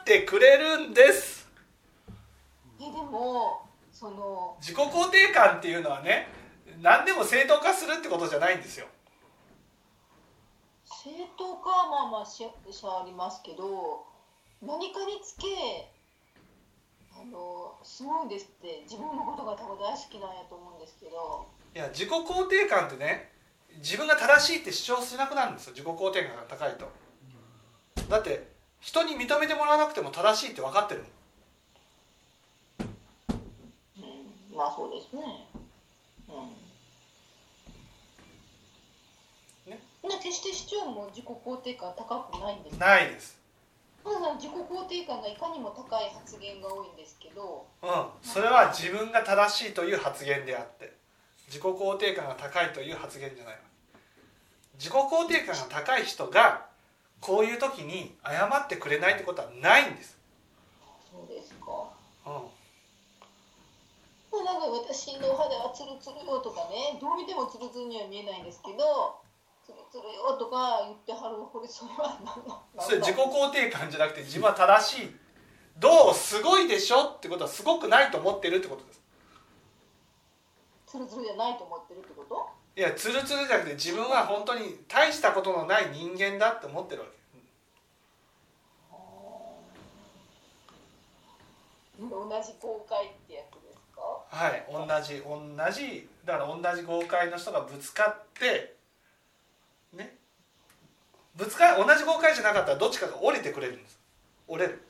[0.00, 1.46] ってくれるんです。
[2.80, 6.28] えでもその自己肯定感っていうのはね
[6.80, 8.86] 何でも正当化するってことじゃないんですよ
[11.36, 12.46] 正当化はまあまあしし
[12.84, 14.04] ありますけど
[14.62, 15.46] 何かにつけ
[17.12, 21.46] あのすごいですって自分のことが多分大好きなんやと思うんですけど。
[21.74, 23.32] いや自己肯定感ってね
[23.76, 25.72] 自分が正しいって主張しなくなるんですよ。
[25.74, 26.90] 自己肯定感が高いと。
[28.08, 31.10] だって人に認めてもらわなくても正しいって分かってるもん。
[34.50, 35.22] うんまあそうですね
[36.28, 36.32] う
[39.68, 43.36] んねな決して市長も自己肯定感高くないんですないです。
[44.38, 47.66] 自己肯定感がいかにも高い発言が多いんですけど。
[47.82, 48.06] うん。
[48.22, 50.92] それは自分が正しいという発言であって
[51.48, 53.60] 自己肯定感が高いという発言じゃないわ。
[54.78, 56.66] 自己肯定感が高い人が
[57.20, 60.18] こういう時に謝ってくれないってことはないんです、
[61.10, 61.88] そうですか。
[62.26, 62.32] うん、
[64.44, 69.16] まあなんか私の肌はツルツルよとかねどう見てもツルツルには見えないんですけど
[69.66, 72.16] ツルツルよとか言ってはるこれそれは
[72.78, 75.16] それ自己肯定感じゃなくて自分は正しい。
[75.76, 79.02] どうすごいでしょってことはすごくないと思ってるってことです。
[80.86, 82.48] ツルツルじゃないと思ってるってこと？
[82.78, 87.16] いやツルツルじゃなくて自分は本当に大したことのない人間だって思ってるわけ。
[91.98, 94.00] 同じ公開ってやつですか？
[94.30, 95.40] はい同じ同
[95.72, 98.75] じだから同じ豪快の人がぶつかって
[99.92, 100.16] ね。
[101.34, 103.98] ぶつか同じ豪快じゃなかったらどっちかが折れてくれるんです。
[104.48, 104.82] 折れる。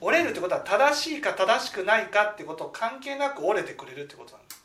[0.00, 4.64] 折れるってことは正しいか正しくないかってことを関係なく折れてくれるってことなんです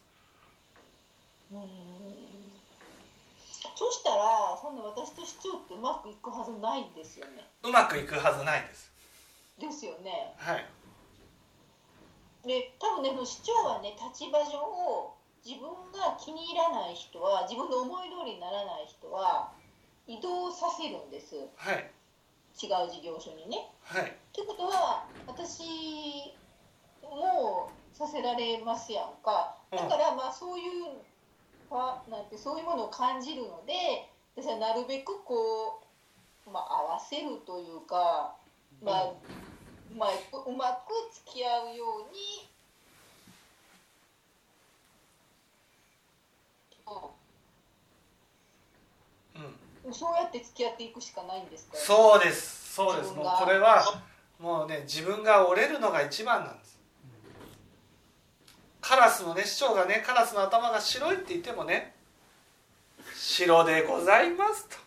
[1.53, 1.61] うん。
[3.75, 7.47] そしたらそんな私と市長ってうまくいくはずないんですよね。
[7.63, 8.91] うまくいくはずないです。
[9.57, 10.33] ですよね。
[10.37, 10.65] はい。
[12.45, 15.13] で多分ね市長はね立場上
[15.45, 19.51] 自分が気に入らない人は自分の思い通りにならない人は
[20.07, 21.35] 移動させるんです。
[21.35, 21.91] 違うはい
[22.59, 22.67] 事
[23.01, 23.71] 業所にね。
[23.83, 24.03] はい。
[24.03, 25.63] ってことは私
[27.01, 29.55] もさせられますやんか。
[29.71, 30.99] だからまあそういう
[31.69, 35.81] はなんてそういうものを感じるので私はなるべくこ
[36.47, 38.35] う、まあ、合わせるというか、
[38.81, 39.13] まあ
[39.95, 42.48] まあ、うまく付き合うように。
[49.85, 49.93] うん。
[49.93, 51.77] そうやって付き合っていくしかないんですか？
[51.77, 52.73] そうです。
[52.75, 53.13] そうです。
[53.13, 53.83] もうこれは
[54.39, 56.79] もうね自分が折れるのが一番なんです。
[58.81, 61.93] カラスのね市長がねカラスの頭が白いって言ってもね
[63.15, 64.75] 白でございますと。
[64.75, 64.78] で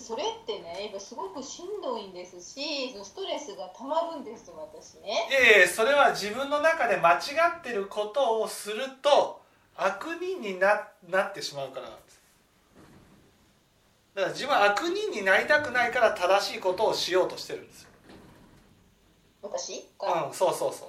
[0.00, 5.28] それってねやっぱすごくしんどいんですしそのストレスがたまるんです私ね。
[5.30, 7.18] いえいえそれは自分の中で間違
[7.58, 9.42] ってることをすると
[9.76, 12.20] 悪人にななってしまうからなんです。
[14.14, 17.88] だから自分は悪人になりたくないから正しいことをしようとしてるんですよ。
[19.42, 19.88] 私？
[19.98, 20.88] が、うんそうそうそう。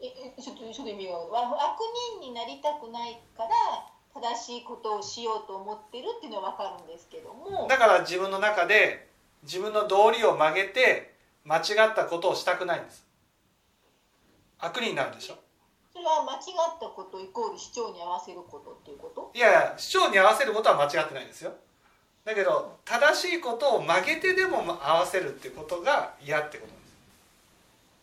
[0.00, 1.78] ええちょっとちょっと意味がわ悪
[2.20, 7.66] 人になりたくないから正しいことをしようと思ってるっていうのは分かるんですけども。
[7.68, 9.08] だから自分の中で
[9.42, 13.06] 自分の道理を曲げて間違ったことをしたくないんです。
[14.58, 15.36] 悪人になるでしょ。
[15.92, 19.30] それは間違ったことイコール主張に合わせることっていうこと？
[19.34, 21.52] いやいや主張に合わせることは間違ってないんですよ。
[22.24, 26.78] だけど正しいことを曲げてでも合わせるってことが嫌ってことです。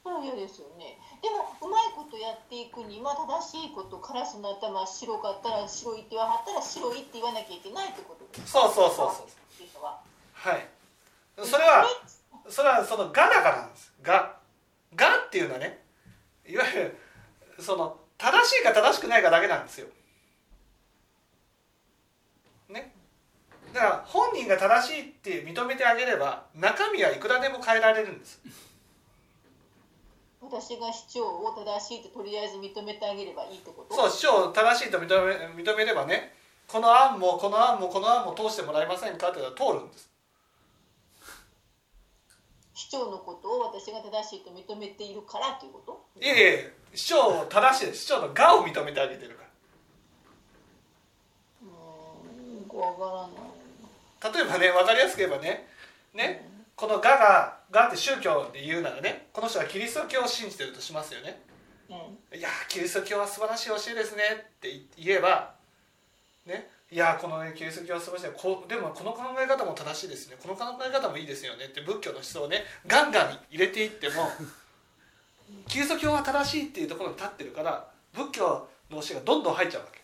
[0.04, 9.28] それは嫌ですよねでもうまいことやっていくには正しいことカラスの頭白かったら白いって言わはったら白いって言わなきゃいけないってことですそうそうそうそう。
[9.28, 10.00] っていうのは。
[10.34, 10.68] はい。
[11.44, 11.86] それは
[12.48, 14.38] それはその「が」だからなんです「が」
[14.96, 15.84] 「が」っていうのはね
[16.48, 16.98] いわゆる
[17.60, 19.88] その正しいか正しくないかだけなんですよ。
[22.70, 22.94] ね。
[23.74, 28.40] だから本人が正しいって認めてあげれば中身はいくらでも変えられるんです
[30.46, 33.96] 私が主張を正しいってとりあえず認めてあげればいいってこと？
[33.96, 35.08] そう主張を正しいと認
[35.56, 36.34] め認めればね
[36.68, 40.10] この案もこの案もこの案も通してもらえませんかって言ったら通るんです。
[42.74, 46.06] 主張のことを私が正しいと認めているからっていうこと？
[46.20, 49.50] いえいえ主張を正しいです主張の「が」を認めてあげてるから。
[51.64, 53.30] うーんよくわか
[54.24, 54.34] らない。
[54.36, 55.68] 例えばね分かりやすく言えばね
[56.14, 61.42] ねこの「が」が「が」って宗教で言うならねこの人はキリスト教を信じてるとしますよね。
[61.90, 62.38] うん。
[62.38, 64.24] いやーキリスト教は素晴らしい教えですね
[64.58, 65.54] って言えば
[66.46, 68.42] ねいやーこの、ね、キリスト教は素晴らしい。
[68.42, 70.38] こでもこの考え方も正しいですね。
[70.42, 71.66] この考え方もいいですよね。
[71.66, 74.30] って仏教の思想をねガンガン入れていっても
[75.68, 80.02] キリスト教は正しいっていうところに立ってるから仏教の教えがどんどん入っちゃうわけ。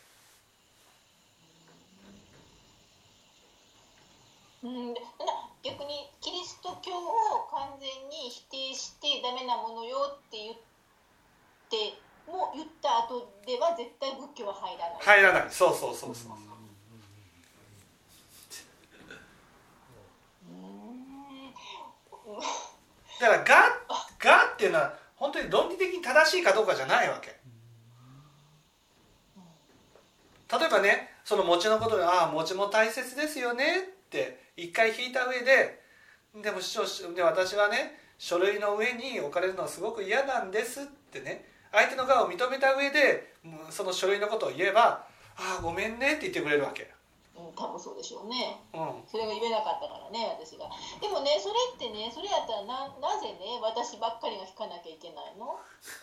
[4.64, 4.94] うん、
[5.64, 10.56] 逆にキリスト教を完全に否定してダメなものよって言っ
[11.70, 11.98] て
[12.28, 14.98] も言った後では絶対仏教は入らない。
[15.00, 16.32] 入らないそうそうそうそう
[20.50, 21.02] うん
[23.20, 23.82] だから「が」
[24.18, 27.40] がっていうのは本当に論理的に正しいかどうかじゃないわけ
[30.58, 35.82] 例えばねその餅のことで「ああ餅も大切ですよね」って一回引いた上で
[36.36, 43.34] 「でも師匠で私はね書類の上に置かれるのはすごく嫌なんです」ってね相手の側を認めた上で
[43.70, 45.06] その書類のことを言えば
[45.36, 46.92] 「ああごめんね」って言ってくれるわけ、
[47.36, 48.62] うん、多分そうでしょうね。
[48.74, 50.70] うん、それが言えなかったからね、私が。
[51.00, 55.58] でもね、それってね、それやったらななぜね、私ばっかりが引かなきゃいけないの？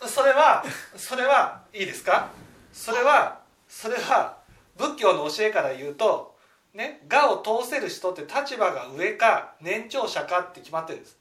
[0.09, 0.65] それは
[0.97, 2.31] それはいいですか？
[2.73, 4.39] それはそれは
[4.77, 6.35] 仏教の教えから言うと
[6.75, 11.19] ね我を通せる人って立場が上か年長者かって決まってるんです。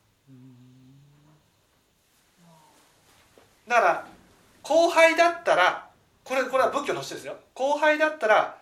[3.68, 4.08] だから
[4.64, 5.90] 後輩だったら
[6.24, 7.38] これこれは仏教の人ですよ。
[7.54, 8.58] 後輩だったら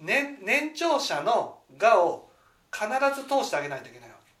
[0.00, 2.30] 年年長者の我を
[2.72, 4.32] 必ず通してあげないといけないわけ。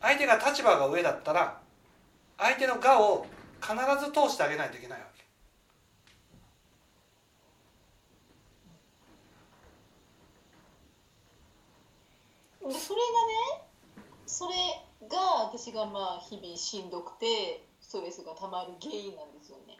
[0.00, 1.60] 相手が立場が上だったら
[2.36, 3.26] 相手の我を
[3.60, 5.24] 必ず通してあげないといけないわけで
[12.70, 13.64] それがね
[14.26, 14.54] それ
[15.08, 19.76] が私がまあ日々しんどくてストレスがたまる原因なんですよね。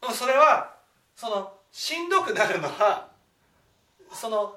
[0.00, 0.76] でもそれは
[1.16, 3.10] そのしんどくなるのは
[4.12, 4.56] その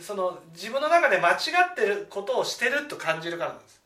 [0.00, 1.34] その自分の中で間違
[1.72, 3.82] ってることをしてると感じるからなんです。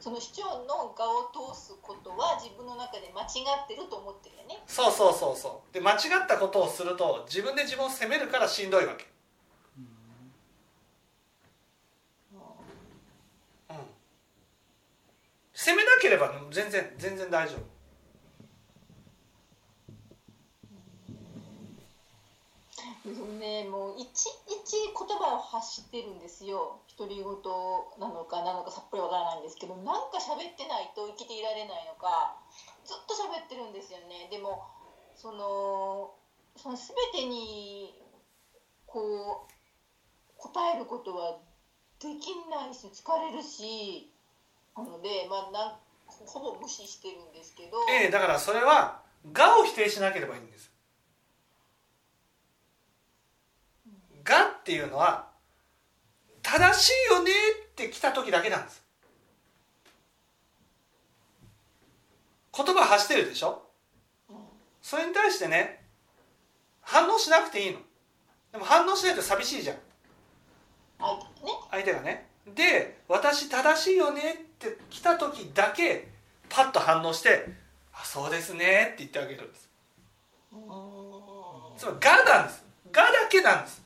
[0.00, 3.24] その主張の我を通すことは自分の中で間違
[3.64, 4.60] ってると思ってるよね。
[4.66, 5.74] そうそうそうそう。
[5.74, 9.06] で間違ったことをすると自分で自分を責めるからしんどいわけ
[13.70, 13.76] うん
[15.62, 17.62] 責めなければ全然全然大丈夫。
[23.38, 26.80] ねもういちいち言葉を発してるんですよ。
[26.98, 27.24] 独り言
[28.00, 32.42] なのかなのかさっぱりわからないんですけどなんか喋ってないと生きていられないのか。
[32.84, 34.26] ずっと喋ってるんですよね。
[34.32, 34.66] でも
[35.14, 36.10] その
[36.56, 37.94] その全てに
[38.86, 39.52] こう
[40.38, 41.38] 答えることは
[42.00, 44.11] できないし疲れるし
[44.80, 45.74] のでまあなん
[46.08, 50.70] ほぼ無視してるんですけど、ええだからそれは我を否定しなければいいんです。
[54.24, 55.28] 我っていうのは
[56.42, 57.30] 正しいよね
[57.70, 58.82] って来た時だけなんです。
[62.54, 63.62] 言葉発してるでしょ？
[64.30, 64.36] うん。
[64.80, 65.84] それに対してね
[66.82, 67.78] 反応しなくていいの。
[68.52, 69.76] でも反応しないと寂しいじゃん。
[71.00, 71.52] 相手ね。
[71.70, 72.28] 相手がね。
[72.54, 76.08] で私正しいよねって来た時だけ
[76.48, 77.46] パッと反応して
[77.92, 79.68] 「あそうですね」って言ってあげるんです。
[81.78, 82.64] つまり我なんです。
[82.86, 83.82] 我だけなんです。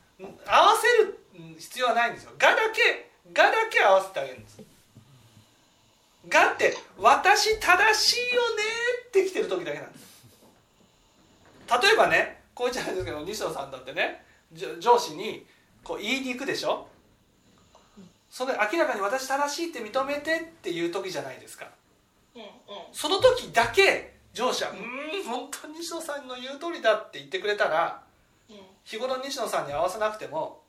[0.46, 1.18] 合わせる
[1.58, 2.32] 必要はないんですよ。
[2.32, 4.60] 我だけ我だけ合わせてあげるんです。
[6.32, 8.62] 我って私正しいよね
[9.08, 10.06] って来てる時だけなんです。
[11.82, 15.46] 例えばねこう言っちゃうんですけど西野さんだってね上司に
[15.84, 16.88] こう言いに行くでしょ
[18.36, 21.70] それ明らかに私正しいって認めてっていう時じゃないですか。
[22.34, 22.48] うんうん。
[22.92, 28.02] その時だけ上司は「うーん本当に西野さんの言う通りだ」って言ってくれたら
[28.50, 28.60] うん。
[28.84, 30.60] 日頃西野さんに合わせなくても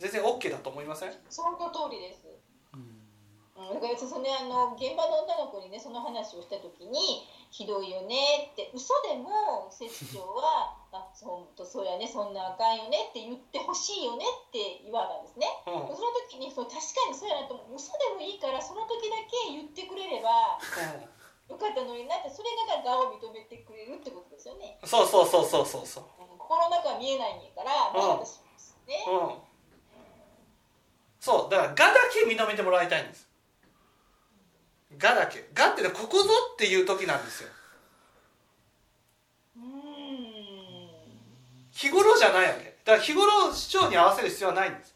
[0.00, 1.14] 全然 OK だと思いません？
[1.30, 2.26] その通りです。
[2.74, 10.79] うん、だからそのねあの現場の女の子にねその話をした時に「ひどいよね」って嘘でも施設長は「あ
[11.24, 12.06] 本当そうやね。
[12.08, 15.46] そんなあかんよね」って言ってほしいよねって言われたんですね。
[15.66, 15.88] うん。
[15.88, 20.58] うんその時にそう確かにそうやなと思う嘘でもいいからその時だけ言ってくれれば
[21.48, 24.78] よかったのになってそれが我を認めてくれるってことですよね。
[24.84, 26.04] そうそうそうそうそうそう。
[26.20, 26.38] うん。
[26.38, 29.04] 心の中は見えないんやから、まあ私もですね。
[29.06, 29.42] うん。
[31.20, 33.28] そうだから「が」だけ認めてもらいたいんです
[34.96, 37.50] 「が」だけ「が」ってねここぞっていう時なんですよ
[39.56, 39.70] うーん
[41.80, 42.76] 日頃じゃないわけ。
[42.84, 44.94] だから日頃主張に合わせる必要はないんです。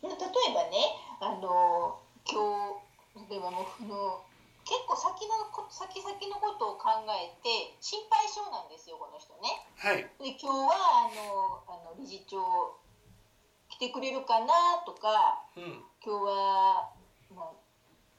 [0.00, 2.80] 例えばねあの今
[3.20, 4.24] 日例えばもうその
[4.64, 9.68] 結構先のこ先々のことを考えて心配性なんですよこの人ね。
[9.76, 10.00] はい。
[10.16, 10.72] で今日は
[11.04, 12.40] あのあの理事長
[13.68, 15.84] 来てくれるかなとかうん。
[16.00, 16.88] 今日は、
[17.36, 17.69] まあ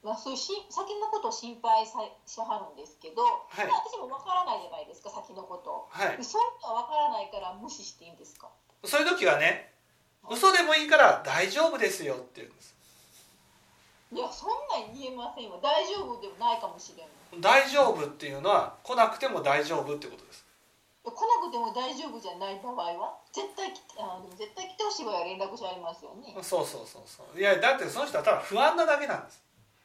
[0.03, 3.67] まあ、そういうし先のことを心配さしはるんですけど、はい。
[3.69, 5.85] まあ私もわからないじゃないですか先のこと。
[5.89, 6.17] はい。
[6.17, 8.49] でそういうのはわからないから無視していいんですか？
[8.83, 9.69] そういう時はね
[10.25, 12.73] 嘘でもいいから大丈夫ですよって言うんです。
[14.13, 17.39] いやそんなん言えませんわ大丈夫でもないかもしれん。
[17.39, 20.43] 大丈夫っていうのは来なくても大丈夫ってことです。
[21.05, 21.13] 来な
[21.45, 23.17] くても大丈夫じゃない場合は？
[23.31, 26.33] 絶対来てあでも絶対来てほしい場合は連絡しありますよね。
[26.41, 27.39] そうそうそうそう。
[27.39, 29.41] いやだってその人はただ不安なだけなんです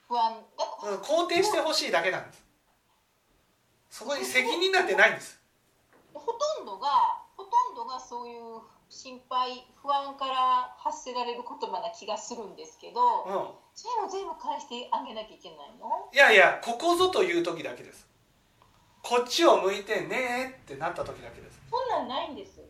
[0.09, 0.33] 不安。
[0.57, 2.45] だうん肯定してほしいだけなんです。
[3.91, 5.41] そこに責任なんてないんです。
[6.13, 6.89] ほとんどが
[7.37, 13.49] ほとんどがそういう心配不安から発せられる言葉な気がするんですけどうん。
[13.75, 16.09] それも全部返してあげなきゃいけないの？
[16.13, 18.07] いやいやここぞという時だけです。
[19.03, 21.61] こっちを向いてねってなった時だけです。
[21.71, 22.61] そんなんないんです。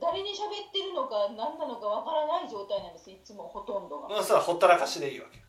[0.00, 4.16] 誰に喋ってるのか何なのかわからない状態なんですいつもほとんどが。
[4.16, 5.38] うんそれはほったらかしでいいわけ。
[5.38, 5.39] う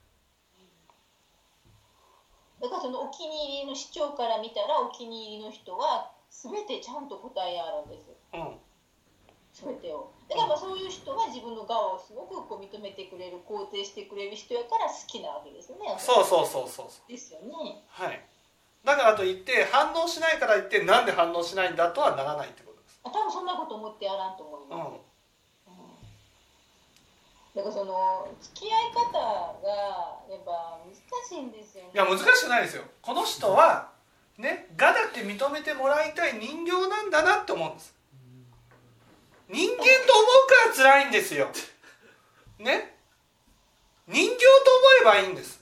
[2.62, 8.55] だからそのお気に入りの市長から見たらお気に入りの人は全てちゃんと答えあるんですうん。
[9.51, 10.14] 全てを。
[10.30, 15.78] だからまあそういう人は自分の側をすごくこう認めてくれる肯定してくれる人やから好きなわけですね。
[15.97, 17.84] そうそうそうそうですよね。
[17.89, 18.22] はい。
[18.86, 23.01] だからといって反応しないから言ってなんで反応しないんだとはならないってことです。
[23.03, 25.11] あ多分そんなこと思ってやらんと思います、うんうん
[27.56, 29.20] だからその付き合い方が
[30.30, 30.95] やっぱ難
[31.28, 31.89] しいんですよね。
[31.93, 32.84] いや難しくないですよ。
[33.02, 33.91] この人は
[34.38, 37.93] ねがだって認めてもらいたい人形なんだなって思うんです。
[39.49, 39.88] 人間と思う
[40.78, 41.49] から辛いんですよ。
[42.60, 42.95] ね。
[44.08, 45.62] 人形と思えばいいんです。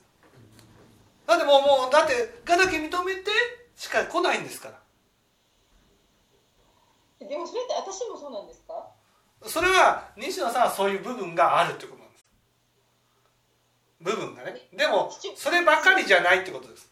[1.26, 3.32] だってもうもうだってがだけ認めて
[3.76, 4.80] しか来ないんですから。
[7.28, 8.89] でもそれって私もそうなんですか？
[9.46, 12.26] それは西野さんはそういう部分があるってことなんです。
[14.02, 14.68] 部分がね。
[14.74, 16.90] でもそればかりじゃないってことです。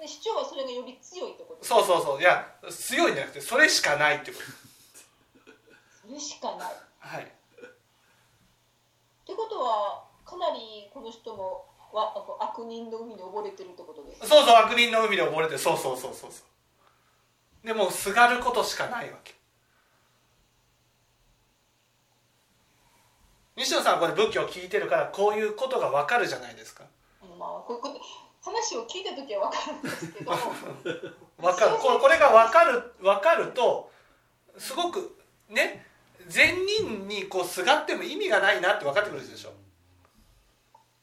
[0.00, 1.64] で主張はそれがより強いってこと？
[1.64, 2.20] そうそうそう。
[2.20, 4.44] いや強いんじゃなくてそれしかないってこと。
[6.08, 6.72] それしかない。
[6.98, 7.24] はい。
[7.24, 7.26] っ
[9.24, 16.42] てことはかなりこの人もは悪人の海に溺れてるってことですそうそう悪人の海で溺れてそうそうそうそうそ
[17.62, 17.66] う。
[17.66, 19.34] でもうすがることしかないわけ
[23.62, 26.82] 西野さんはこれ仏教を聞いてるからこういうことが分かるじゃないですか。
[27.38, 28.00] まあこういうこと
[28.42, 30.32] 話を聞いた時は分かるんですけど。
[31.38, 31.76] 分かる。
[31.78, 33.90] これこれが分かる分かると
[34.58, 35.16] すごく
[35.48, 35.86] ね
[36.26, 39.52] 善人にこうすがっても意味がないなって分かってくるでしょ、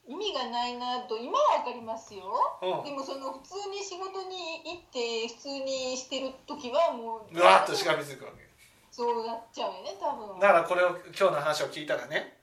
[0.06, 2.24] 意味がないなと今は分かりますよ。
[2.62, 2.84] うん。
[2.84, 8.50] でもその普通に仕事に行って普通にしてる時はもううわっとしがみつくわけ。
[8.92, 10.40] そうなっちゃうよね多分。
[10.40, 12.39] だからこれを今日の話を聞いたらね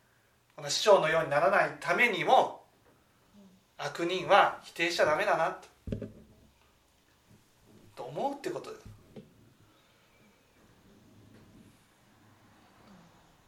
[0.57, 2.63] この師匠のようにならないためにも
[3.77, 5.69] 悪人は否定しちゃダメだなと
[7.95, 8.87] と思うってことです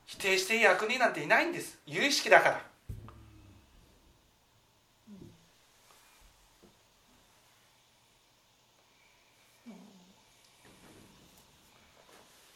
[0.05, 1.79] 否定していい悪人なんていないんです。
[1.87, 2.68] 有意識だから。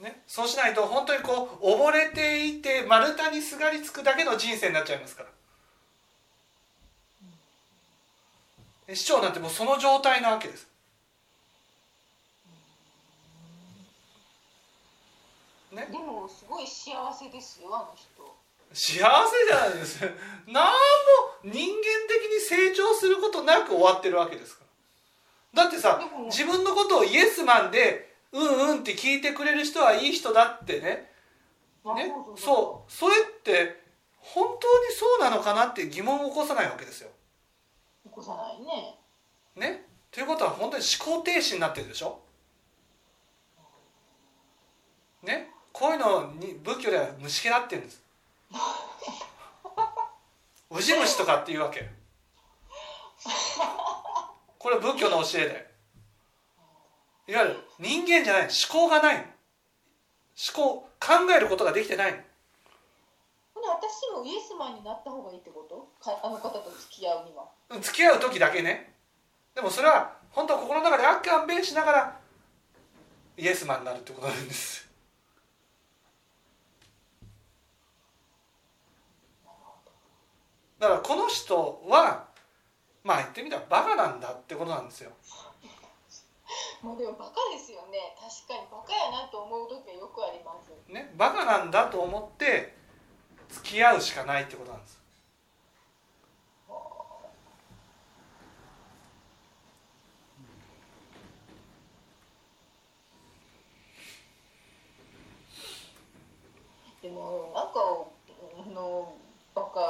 [0.03, 5.29] ね、そうしないと本当にこう溺れていて丸太にすがりつくだけの人生になっちゃいますから。
[8.89, 10.67] で市長なんてもうその状態なわけです。
[15.71, 15.87] ね。
[15.89, 18.35] でもすごい幸せですよあの人。
[18.75, 19.03] 幸せ
[19.47, 20.01] じゃないです。
[20.51, 20.73] 何も
[21.45, 24.65] 人間的に成長することなく終わってるわけですか
[25.55, 25.63] ら。
[25.63, 31.11] だってさ自分のことをイエスマンでうんうんって聞いてくれる人はいい人だってね
[31.85, 32.13] まあね？
[32.37, 33.83] そうそれって
[34.19, 37.11] 本当にそうなのかなって疑問を起こさないわけですよ。
[38.05, 38.99] 起こさないね
[39.57, 39.85] ね？
[40.11, 42.21] ということは本当に思考停止になってるでしょ？
[45.23, 45.51] ね？
[45.73, 48.03] こういうのに仏教では虫けらって言うんです。
[50.71, 51.89] ウジ虫とかっていうわけ。
[54.59, 55.72] これは仏教の教えで。
[57.29, 59.23] いわゆる人間じゃない思考がないの。
[59.23, 59.31] 思
[60.55, 62.19] 考考えることができてないの。
[63.55, 65.89] ほな私もイエスマンになった方がいいってこと？
[66.03, 67.49] かあの方と付き合うには。
[67.81, 68.95] 付き合う時だけね。
[69.55, 72.21] でもそれは本当は心の中であっかんべんしながら
[73.37, 74.91] イエスマンになるってことなんです。
[80.79, 82.25] だからこの人は
[83.05, 85.13] まあ言ってみたらバカなんだってことなんですよ
[86.83, 88.13] もうでもバカですよね。
[88.19, 90.73] 確かにバカやなと思う時はよくあります。
[90.93, 92.75] ねバカなんだと思って
[93.49, 95.01] 付き合うしかないってことなんです。
[107.01, 107.81] でもなんか
[108.65, 109.13] あの
[109.55, 109.81] バカ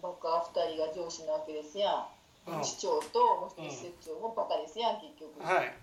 [0.00, 2.06] バカ二人が上司なわけですや
[2.48, 2.64] ん、うん。
[2.64, 5.81] 市長ともう一人市長もバカですやん結局、はい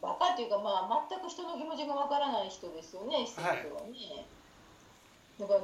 [0.00, 4.26] バカっていうかまあ全く人の気持ちがわからない人ですよね施設長はね、
[5.40, 5.60] だから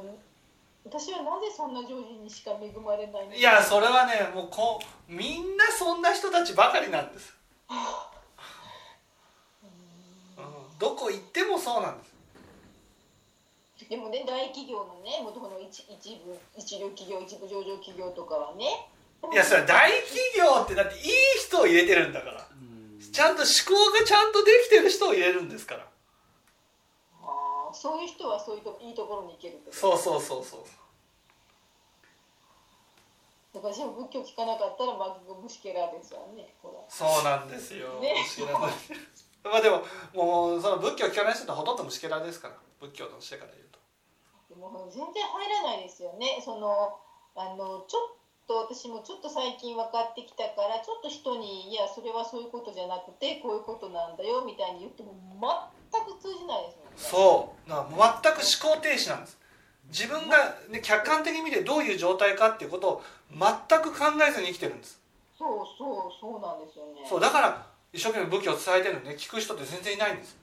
[0.85, 3.37] 私はなぜそんな上司にしか恵まれないのか。
[3.37, 4.79] いやそれはねもうこ
[5.09, 7.35] うみんなそんな人たちばかりなんです、
[10.37, 12.15] うん、どこ行ってもそうなんです。
[13.89, 18.89] でもね大企業のねもうこの一一部一流企業一部上場企業とかはね。
[19.33, 22.47] いやそれは大企業ってだっていい人を入れてるんだから
[23.15, 25.87] ちゃんと思考がちゃんとできてる人を入れるんですから。
[27.23, 30.61] あーそういう人はそういうといいところに行けるそうそうそうそう
[33.55, 36.51] だ私も仏教聞かなかったらまあ虫けらですわね
[36.89, 38.17] そうなんですよ、ね。
[39.47, 43.79] まあでももうその仏教聞かない人ってほとんど虫けらですから仏教の教えから言うと。
[44.51, 46.43] でも全然入らないですよね。
[46.45, 46.99] その
[47.37, 55.15] あのちょっと私もちょっと最近分かってきたからちょっと人に「いやそれはそういうことじゃなくてこういうことなんだよ」みたいに言っても
[55.93, 56.93] 全く通じないですもんね。
[56.97, 57.69] そう。
[57.69, 59.39] だから全く思考停止なんです。
[59.89, 60.37] 自分が、
[60.71, 65.01] ね、客観的に見てどういう状態かっていうことを全く考えずに生きてるんです。
[65.39, 67.07] そうそうそうなんですよね。
[67.09, 70.37] そうだから一生懸命仏教を伝えてるのにね聞く人って全然いないんです。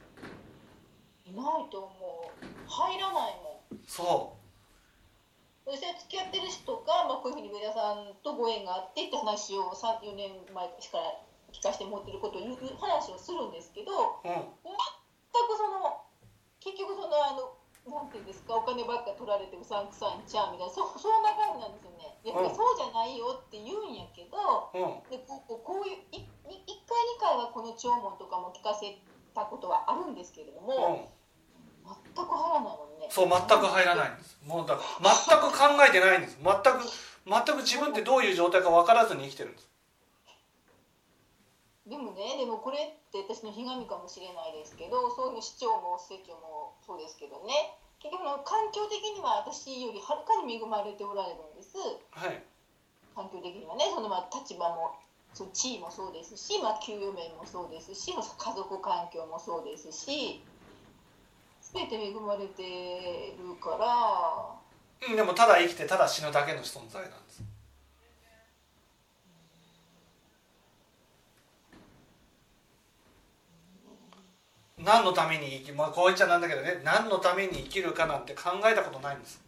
[1.25, 2.69] いないと思う。
[2.69, 3.79] 入らないもん。
[3.87, 4.35] そ
[5.71, 11.15] 私は付き合ってる人が、まあ、こういうふうに上田さんとご縁があってって話を34年前から
[11.55, 14.75] 聞かせてもらってることを言う話をするんですけどう、うん、全
[15.47, 16.03] くその
[16.59, 17.55] 結局そのあの
[17.87, 22.19] なんていうんですかお金ばっか取られてうさんくさいんちゃうみたいなそそんな感じなんですよね。
[22.21, 28.91] いやうんそうじゃないよって言うんやけどうんでこうこうこういういい1回2回はこの弔問とかも聞かせ
[29.33, 31.07] たことはあるんですけれども、
[31.87, 33.00] うん、全く入らないもんね。
[33.11, 34.39] そう全く入らないんです。
[34.47, 36.39] もうだから全く考えてないんです。
[36.39, 36.79] 全く
[37.27, 39.67] 全く自分ってどういう状態か分からずに生きてるんです。
[41.85, 47.75] でもねでもこれって私のひがみかもしれないですけどそういう市長も市長もそうですけどね。
[47.99, 51.75] 結局の環境的には私よりはるかに恵まれておられるんです。
[52.15, 52.41] はい。
[53.13, 54.95] 環境的にはねそのまあ立場も
[55.33, 60.43] そう地位もそうですし、まあ、給与面もそうですし家族環境もそうですし
[61.73, 65.07] 全て恵まれてるから。
[65.07, 67.43] うんでもただ生きてただ死ぬだけの存在なんです。
[74.77, 76.81] 何のために生きまあこう言っちゃなんだけどね。
[76.83, 79.41] 何のために生きるかなんて考えたことないんです。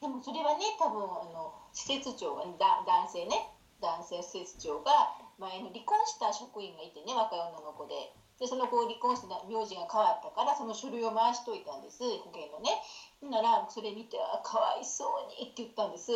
[0.00, 3.48] でもそれはね多分あの施設長がだ男性ね。
[3.80, 4.92] 男性施設長が
[5.38, 12.74] 前に離婚した職員がいてね若い女の子ででその子離婚して名字が変わったからその書類を回しといたんです保険のね
[13.20, 16.10] ほんならそれ見て「あかわいそうに」って言ったんです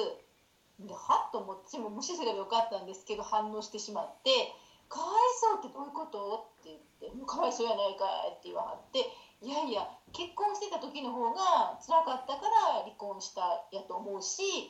[0.81, 4.51] ではっと思って私も無視すればよかったんですけど反応してしまって
[4.91, 9.09] 「かわいそうってどういうこと?」って言って「もうかわいそうやないかい」って言わはって
[9.41, 14.69] いやいや結婚してた時の方が辛かったから離婚したやと思うし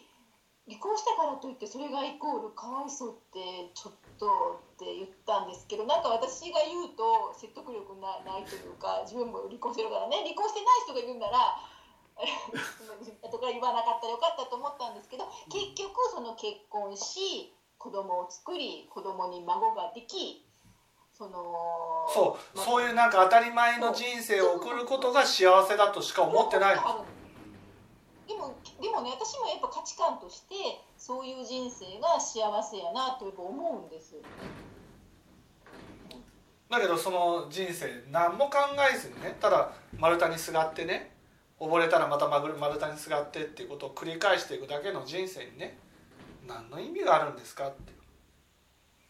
[0.66, 10.24] 離婚したからといってそれがイコールかわいそうってちょっとって言ったんですけどなんか私が言うと説得力なないというか自分も離婚してるからね。
[10.24, 11.56] 離婚してない人が言うなら
[13.22, 20.44] 後から言わなかったらよかったと思ったんですけど結局その結婚し子供を作り子供に孫ができ
[21.12, 30.54] そのそうまあそういうなんか当たり前の人生を送ることが幸せだとしか思ってないでもでもね私もやっぱ価値観として
[31.06, 34.16] そういう人生が幸せやなと思うんです
[36.68, 38.56] だけどその人生何も考
[38.92, 41.14] えずにねただ丸太にすがってね
[41.60, 45.78] 溺れたらまた丸丸太にすがってっていうことを繰り返していくだけの人生にね
[46.48, 47.92] 何の意味があるんですかって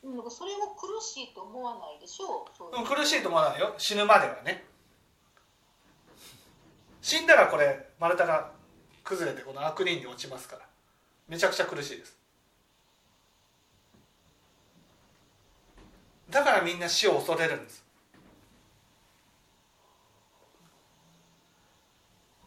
[0.05, 2.57] なんかそれも苦しいと思わないでしょう。
[2.57, 3.75] そう苦しいと思わないよ。
[3.77, 4.65] 死ぬまではね。
[7.01, 8.53] 死んだらこれ丸太が
[9.03, 10.66] 崩れてこの悪人に落ちますから
[11.29, 12.17] めちゃくちゃ苦しいです。
[16.31, 17.85] だからみんな死を恐れるんです。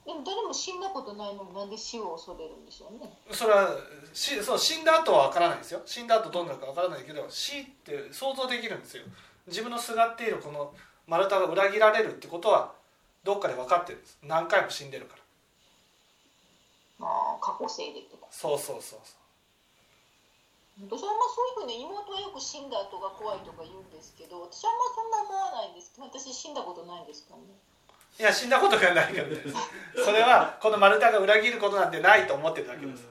[0.06, 3.12] でも誰も死んだことないのになんで死を恐れるんでしょうね。
[3.32, 3.70] それは
[4.14, 5.82] 死そう死んだ後は分からないですよ。
[5.86, 9.04] 死んだ後どうなるか分からないけど死って想像できるんですよ。
[9.48, 10.74] 自分のすがっているこの
[11.08, 12.74] 丸太が裏切られるってことは
[13.24, 14.18] どっかで分かってるんです。
[14.24, 15.22] 何回も死んでるから。
[17.00, 19.20] まあ過去生でってそうそうそうそ
[20.80, 25.92] 私はあんまそういうふうに妹はよく死んだ後が怖いとか言うんですけど私はあんまそんな思わないんです。
[25.92, 27.42] けど私死んだことないんですかね。
[27.52, 29.56] ういや死んだことがないからです
[30.04, 33.04] それはこの丸太が裏切ることなんてないと思ってるだけです。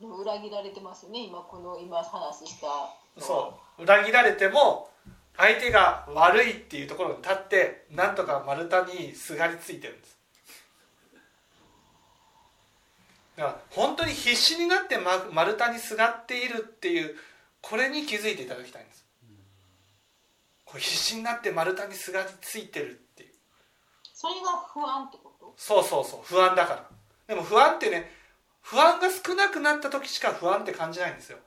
[0.00, 1.24] でも裏切られてますよね。
[1.24, 2.66] 今この今話した
[3.18, 3.82] そう。
[3.82, 4.90] 裏切られても
[5.36, 10.17] 相手が悪いっていうところに立ってなんとか丸太にすがりついてるんです
[13.38, 17.14] だから本当に必死になってま丸太にすがっているっていう
[17.62, 19.06] これに気づいていただきたいんです。
[20.64, 23.30] これ必死になって丸太にすがりついてるっていう。
[24.12, 24.40] それが
[24.74, 25.54] 不安ってこと？
[25.56, 26.88] そうそうそう不安だから。
[27.28, 28.10] でも不安ってね
[28.60, 31.38] 不安が少なくなった時しか不安って感じないんですよ。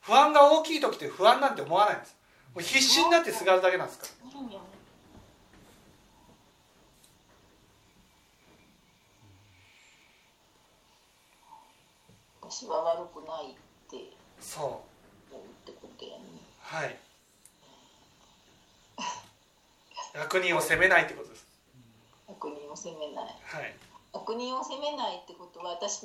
[0.00, 2.16] 不安が大きい時って不安なんて思わないんです。
[2.54, 4.64] もう必死になってすがるだけなんですからうんやね
[12.52, 13.54] 私は悪くないっ
[13.90, 15.34] てそう。
[15.34, 16.24] 思うってことやね。
[16.60, 16.94] はい。
[20.20, 21.46] 悪人を責めないってことです。
[22.28, 23.24] 悪人を責めない。
[23.24, 23.74] はい。
[24.12, 26.04] 悪人を責めないってことは私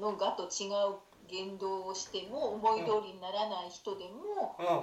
[0.00, 0.96] のがと違う
[1.28, 4.80] 言動をしても思い通りにならない人でもうん。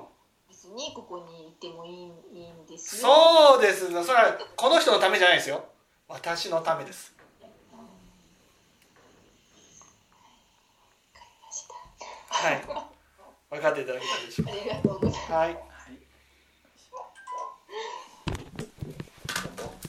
[0.50, 1.94] 別にここにいてもいい
[2.32, 3.10] いいんですよ。
[3.10, 3.88] そうです。
[3.88, 5.66] それはこの人のためじゃないですよ。
[6.08, 7.12] 私のためです
[11.52, 11.76] ました
[12.42, 12.62] はい。
[13.52, 15.28] 分かっていただけたでしょうありがとうございます。
[15.28, 15.71] かはい